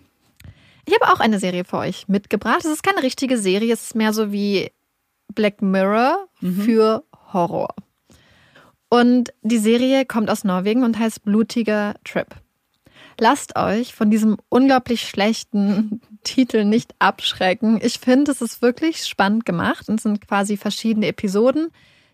[0.90, 2.62] Ich habe auch eine Serie für euch mitgebracht.
[2.66, 4.72] Es ist keine richtige Serie, es ist mehr so wie
[5.36, 6.62] Black Mirror mhm.
[6.64, 7.76] für Horror.
[8.90, 12.26] Und die Serie kommt aus Norwegen und heißt Blutiger Trip.
[13.20, 17.80] Lasst euch von diesem unglaublich schlechten Titel nicht abschrecken.
[17.84, 21.68] Ich finde, es ist wirklich spannend gemacht und es sind quasi verschiedene Episoden,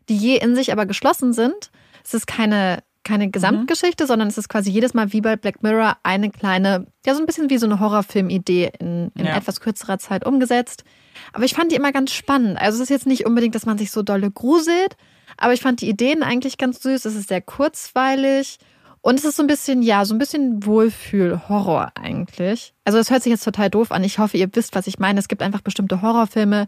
[0.10, 1.72] die je in sich aber geschlossen sind.
[2.04, 4.08] Es ist keine keine Gesamtgeschichte, mhm.
[4.08, 7.26] sondern es ist quasi jedes Mal wie bei Black Mirror eine kleine, ja, so ein
[7.26, 9.38] bisschen wie so eine Horrorfilm-Idee in, in ja.
[9.38, 10.84] etwas kürzerer Zeit umgesetzt.
[11.32, 12.60] Aber ich fand die immer ganz spannend.
[12.60, 14.98] Also es ist jetzt nicht unbedingt, dass man sich so dolle gruselt,
[15.38, 17.06] aber ich fand die Ideen eigentlich ganz süß.
[17.06, 18.58] Es ist sehr kurzweilig
[19.02, 22.74] und es ist so ein bisschen, ja, so ein bisschen Wohlfühl-Horror eigentlich.
[22.86, 24.04] Also es hört sich jetzt total doof an.
[24.04, 25.20] Ich hoffe, ihr wisst, was ich meine.
[25.20, 26.68] Es gibt einfach bestimmte Horrorfilme,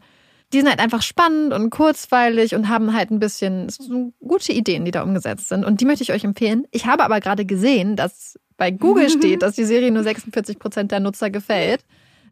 [0.53, 4.85] die sind halt einfach spannend und kurzweilig und haben halt ein bisschen so gute Ideen,
[4.85, 5.65] die da umgesetzt sind.
[5.65, 6.65] Und die möchte ich euch empfehlen.
[6.71, 10.91] Ich habe aber gerade gesehen, dass bei Google steht, dass die Serie nur 46 Prozent
[10.91, 11.83] der Nutzer gefällt.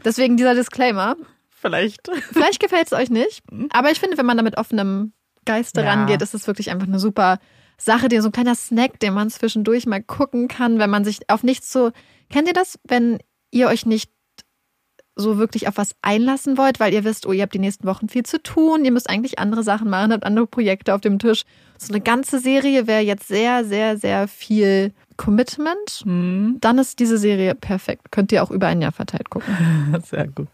[0.03, 1.17] Deswegen dieser Disclaimer.
[1.49, 2.09] Vielleicht.
[2.31, 3.43] Vielleicht gefällt es euch nicht.
[3.71, 5.13] Aber ich finde, wenn man da mit offenem
[5.45, 5.91] Geiste ja.
[5.91, 7.39] rangeht, ist es wirklich einfach eine super
[7.77, 11.29] Sache, die so ein kleiner Snack, den man zwischendurch mal gucken kann, wenn man sich
[11.29, 11.91] auf nichts so.
[12.29, 13.19] Kennt ihr das, wenn
[13.51, 14.11] ihr euch nicht
[15.15, 18.09] so wirklich auf was einlassen wollt, weil ihr wisst, oh, ihr habt die nächsten Wochen
[18.09, 21.43] viel zu tun, ihr müsst eigentlich andere Sachen machen, habt andere Projekte auf dem Tisch.
[21.77, 26.03] So eine ganze Serie wäre jetzt sehr, sehr, sehr viel Commitment.
[26.05, 26.57] Mhm.
[26.61, 28.11] Dann ist diese Serie perfekt.
[28.11, 29.95] Könnt ihr auch über ein Jahr verteilt gucken.
[30.05, 30.49] Sehr gut.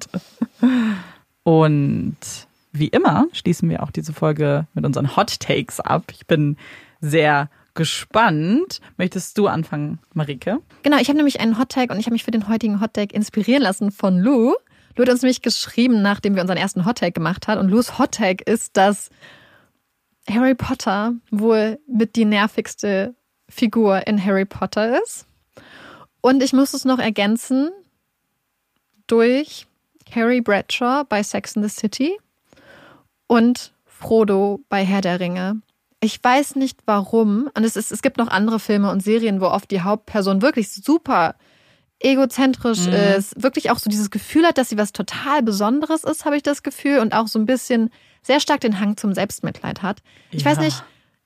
[1.43, 2.17] Und
[2.71, 6.05] wie immer schließen wir auch diese Folge mit unseren Hot Takes ab.
[6.11, 6.57] Ich bin
[7.01, 8.79] sehr gespannt.
[8.97, 10.59] Möchtest du anfangen, Marike?
[10.83, 13.63] Genau, ich habe nämlich einen Hottag und ich habe mich für den heutigen Hottag inspirieren
[13.63, 14.55] lassen von Lou.
[14.95, 17.59] Lou hat uns nämlich geschrieben, nachdem wir unseren ersten Hottag gemacht haben.
[17.59, 19.09] Und Lou's Hottag ist, dass
[20.29, 23.15] Harry Potter wohl mit die nervigste
[23.49, 25.27] Figur in Harry Potter ist.
[26.21, 27.71] Und ich muss es noch ergänzen
[29.07, 29.67] durch
[30.13, 32.17] Harry Bradshaw bei Sex in the City
[33.27, 35.61] und Frodo bei Herr der Ringe.
[36.03, 37.49] Ich weiß nicht warum.
[37.55, 40.71] Und es, ist, es gibt noch andere Filme und Serien, wo oft die Hauptperson wirklich
[40.71, 41.35] super
[42.03, 42.93] egozentrisch mhm.
[42.93, 46.43] ist, wirklich auch so dieses Gefühl hat, dass sie was total Besonderes ist, habe ich
[46.43, 47.91] das Gefühl, und auch so ein bisschen
[48.23, 50.01] sehr stark den Hang zum Selbstmitleid hat.
[50.31, 50.49] Ich ja.
[50.49, 50.83] weiß nicht,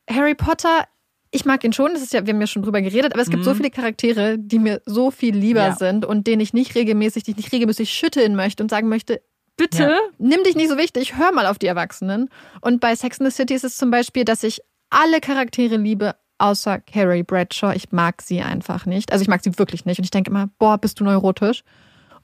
[0.10, 0.86] Harry Potter,
[1.32, 3.30] ich mag ihn schon, das ist ja, wir haben ja schon drüber geredet, aber es
[3.30, 3.46] gibt mhm.
[3.46, 5.76] so viele Charaktere, die mir so viel lieber ja.
[5.76, 9.22] sind und denen ich nicht regelmäßig, die ich nicht regelmäßig schütteln möchte und sagen möchte,
[9.58, 10.00] bitte ja.
[10.18, 12.30] nimm dich nicht so wichtig, hör mal auf die Erwachsenen.
[12.62, 16.16] Und bei Sex in the City ist es zum Beispiel, dass ich alle Charaktere liebe,
[16.38, 17.74] außer Carrie Bradshaw.
[17.74, 19.12] Ich mag sie einfach nicht.
[19.12, 20.00] Also ich mag sie wirklich nicht.
[20.00, 21.64] Und ich denke immer, boah, bist du neurotisch.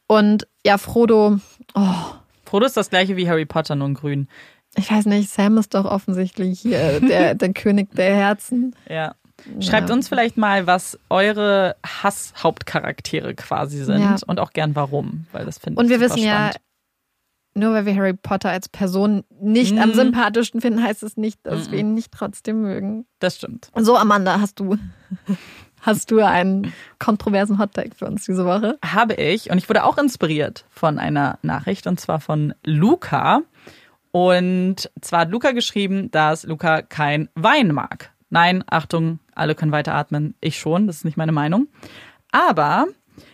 [0.08, 1.40] Und ja, Frodo,
[1.74, 1.96] oh.
[2.46, 4.28] Frodo ist das gleiche wie Harry Potter, nur in grün.
[4.76, 8.76] Ich weiß nicht, Sam ist doch offensichtlich äh, der, der König der Herzen.
[8.90, 9.16] Ja.
[9.60, 9.96] Schreibt ja.
[9.96, 14.16] uns vielleicht mal, was eure Hass-Hauptcharaktere quasi sind ja.
[14.28, 16.54] und auch gern warum, weil das finde ich Und wir wissen spannend.
[16.56, 16.62] ja,
[17.54, 19.82] nur weil wir Harry Potter als Person nicht mhm.
[19.82, 21.72] am sympathischsten finden, heißt es nicht, dass mhm.
[21.72, 23.06] wir ihn nicht trotzdem mögen.
[23.20, 23.70] Das stimmt.
[23.76, 24.78] So, Amanda, hast du.
[25.84, 28.78] Hast du einen kontroversen Hottag für uns diese Woche?
[28.86, 29.50] Habe ich.
[29.50, 33.42] Und ich wurde auch inspiriert von einer Nachricht und zwar von Luca.
[34.12, 38.12] Und zwar hat Luca geschrieben, dass Luca kein Wein mag.
[38.30, 40.36] Nein, Achtung, alle können weiteratmen.
[40.40, 41.68] Ich schon, das ist nicht meine Meinung.
[42.32, 42.86] Aber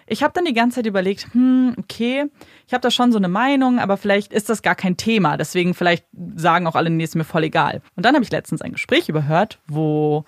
[0.08, 2.26] ich habe dann die ganze Zeit überlegt, hm, okay,
[2.66, 5.38] ich habe da schon so eine Meinung, aber vielleicht ist das gar kein Thema.
[5.38, 6.06] Deswegen vielleicht
[6.36, 7.82] sagen auch alle, nee, ist mir voll egal.
[7.96, 10.24] Und dann habe ich letztens ein Gespräch überhört, wo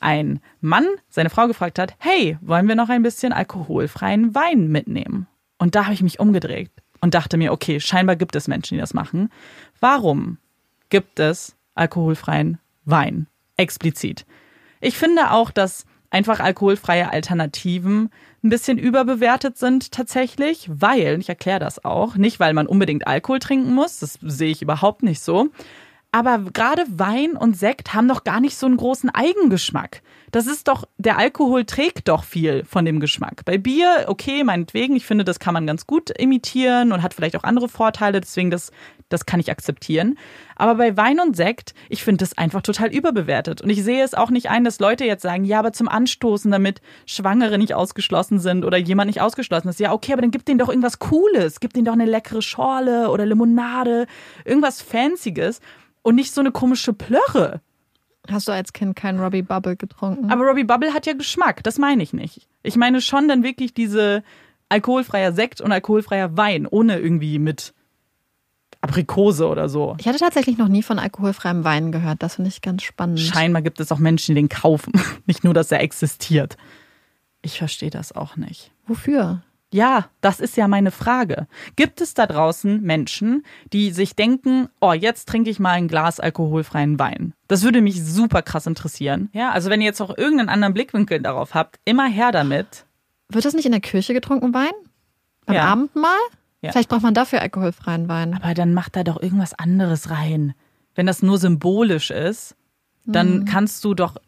[0.00, 5.26] ein Mann seine Frau gefragt hat, hey, wollen wir noch ein bisschen alkoholfreien Wein mitnehmen?
[5.58, 6.70] Und da habe ich mich umgedreht
[7.00, 9.30] und dachte mir, okay, scheinbar gibt es Menschen, die das machen.
[9.80, 10.38] Warum
[10.90, 13.26] gibt es alkoholfreien Wein?
[13.56, 14.26] Explizit.
[14.80, 18.10] Ich finde auch, dass einfach alkoholfreie Alternativen
[18.44, 23.40] ein bisschen überbewertet sind tatsächlich, weil, ich erkläre das auch, nicht weil man unbedingt Alkohol
[23.40, 25.48] trinken muss, das sehe ich überhaupt nicht so,
[26.12, 30.02] aber gerade Wein und Sekt haben doch gar nicht so einen großen Eigengeschmack.
[30.34, 33.44] Das ist doch, der Alkohol trägt doch viel von dem Geschmack.
[33.44, 37.36] Bei Bier, okay, meinetwegen, ich finde, das kann man ganz gut imitieren und hat vielleicht
[37.36, 38.72] auch andere Vorteile, deswegen das,
[39.08, 40.18] das kann ich akzeptieren.
[40.56, 43.62] Aber bei Wein und Sekt, ich finde das einfach total überbewertet.
[43.62, 46.50] Und ich sehe es auch nicht ein, dass Leute jetzt sagen, ja, aber zum Anstoßen,
[46.50, 49.78] damit Schwangere nicht ausgeschlossen sind oder jemand nicht ausgeschlossen ist.
[49.78, 51.60] Ja, okay, aber dann gib denen doch irgendwas Cooles.
[51.60, 54.08] Gib denen doch eine leckere Schorle oder Limonade,
[54.44, 55.60] irgendwas Fancyes
[56.02, 57.60] und nicht so eine komische Plörre.
[58.30, 60.30] Hast du als Kind keinen Robbie Bubble getrunken?
[60.30, 62.48] Aber Robbie Bubble hat ja Geschmack, das meine ich nicht.
[62.62, 64.22] Ich meine schon dann wirklich diese
[64.68, 67.74] alkoholfreier Sekt und alkoholfreier Wein, ohne irgendwie mit
[68.80, 69.96] Aprikose oder so.
[69.98, 72.22] Ich hatte tatsächlich noch nie von alkoholfreiem Wein gehört.
[72.22, 73.20] Das finde ich ganz spannend.
[73.20, 74.92] Scheinbar gibt es auch Menschen, die den kaufen.
[75.26, 76.56] Nicht nur, dass er existiert.
[77.40, 78.72] Ich verstehe das auch nicht.
[78.86, 79.42] Wofür?
[79.74, 81.48] Ja, das ist ja meine Frage.
[81.74, 86.20] Gibt es da draußen Menschen, die sich denken, oh, jetzt trinke ich mal ein Glas
[86.20, 87.34] alkoholfreien Wein?
[87.48, 89.30] Das würde mich super krass interessieren.
[89.32, 92.86] Ja, also wenn ihr jetzt auch irgendeinen anderen Blickwinkel darauf habt, immer her damit.
[93.28, 94.70] Wird das nicht in der Kirche getrunken, Wein?
[95.44, 95.64] Beim Ja.
[95.64, 96.20] Abendmahl?
[96.62, 96.70] Ja.
[96.70, 98.34] Vielleicht braucht man dafür alkoholfreien Wein.
[98.34, 100.54] Aber dann macht da doch irgendwas anderes rein.
[100.94, 102.54] Wenn das nur symbolisch ist,
[103.06, 104.18] dann kannst du doch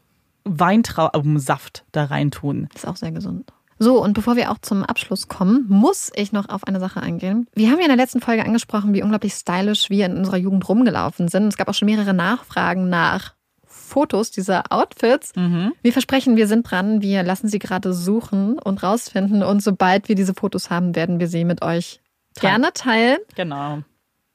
[0.42, 2.68] Weintraubensaft da reintun.
[2.74, 3.52] Ist auch sehr gesund.
[3.78, 7.46] So, und bevor wir auch zum Abschluss kommen, muss ich noch auf eine Sache eingehen.
[7.54, 10.66] Wir haben ja in der letzten Folge angesprochen, wie unglaublich stylisch wir in unserer Jugend
[10.68, 11.48] rumgelaufen sind.
[11.48, 13.34] Es gab auch schon mehrere Nachfragen nach
[13.66, 15.32] Fotos dieser Outfits.
[15.34, 17.02] Wir versprechen, wir sind dran.
[17.02, 19.42] Wir lassen sie gerade suchen und rausfinden.
[19.42, 22.00] Und sobald wir diese Fotos haben, werden wir sie mit euch
[22.40, 23.18] gerne teilen.
[23.36, 23.82] Genau.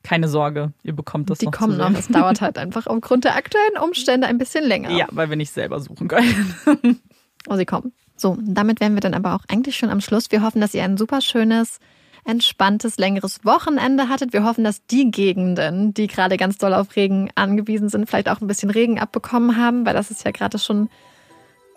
[0.03, 1.91] Keine Sorge, ihr bekommt das Die noch kommen noch.
[1.91, 4.91] Es dauert halt einfach aufgrund der aktuellen Umstände ein bisschen länger.
[4.91, 7.01] Ja, weil wir nicht selber suchen können.
[7.49, 7.91] Oh, sie kommen.
[8.21, 10.31] So, damit wären wir dann aber auch eigentlich schon am Schluss.
[10.31, 11.79] Wir hoffen, dass ihr ein super schönes,
[12.23, 14.31] entspanntes, längeres Wochenende hattet.
[14.31, 18.39] Wir hoffen, dass die Gegenden, die gerade ganz doll auf Regen angewiesen sind, vielleicht auch
[18.39, 20.89] ein bisschen Regen abbekommen haben, weil das ist ja gerade schon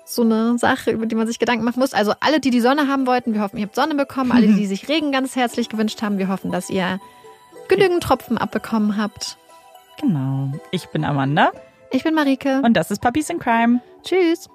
[0.04, 1.94] so eine Sache, über die man sich Gedanken machen muss.
[1.94, 4.30] Also alle, die die Sonne haben wollten, wir hoffen, ihr habt Sonne bekommen.
[4.32, 7.00] Alle, die sich Regen ganz herzlich gewünscht haben, wir hoffen, dass ihr
[7.68, 9.38] genügend Tropfen abbekommen habt.
[9.98, 10.52] Genau.
[10.72, 11.52] Ich bin Amanda
[11.90, 12.60] Ich bin Marike.
[12.62, 13.80] und das ist Puppies in Crime.
[14.02, 14.50] Tschüss.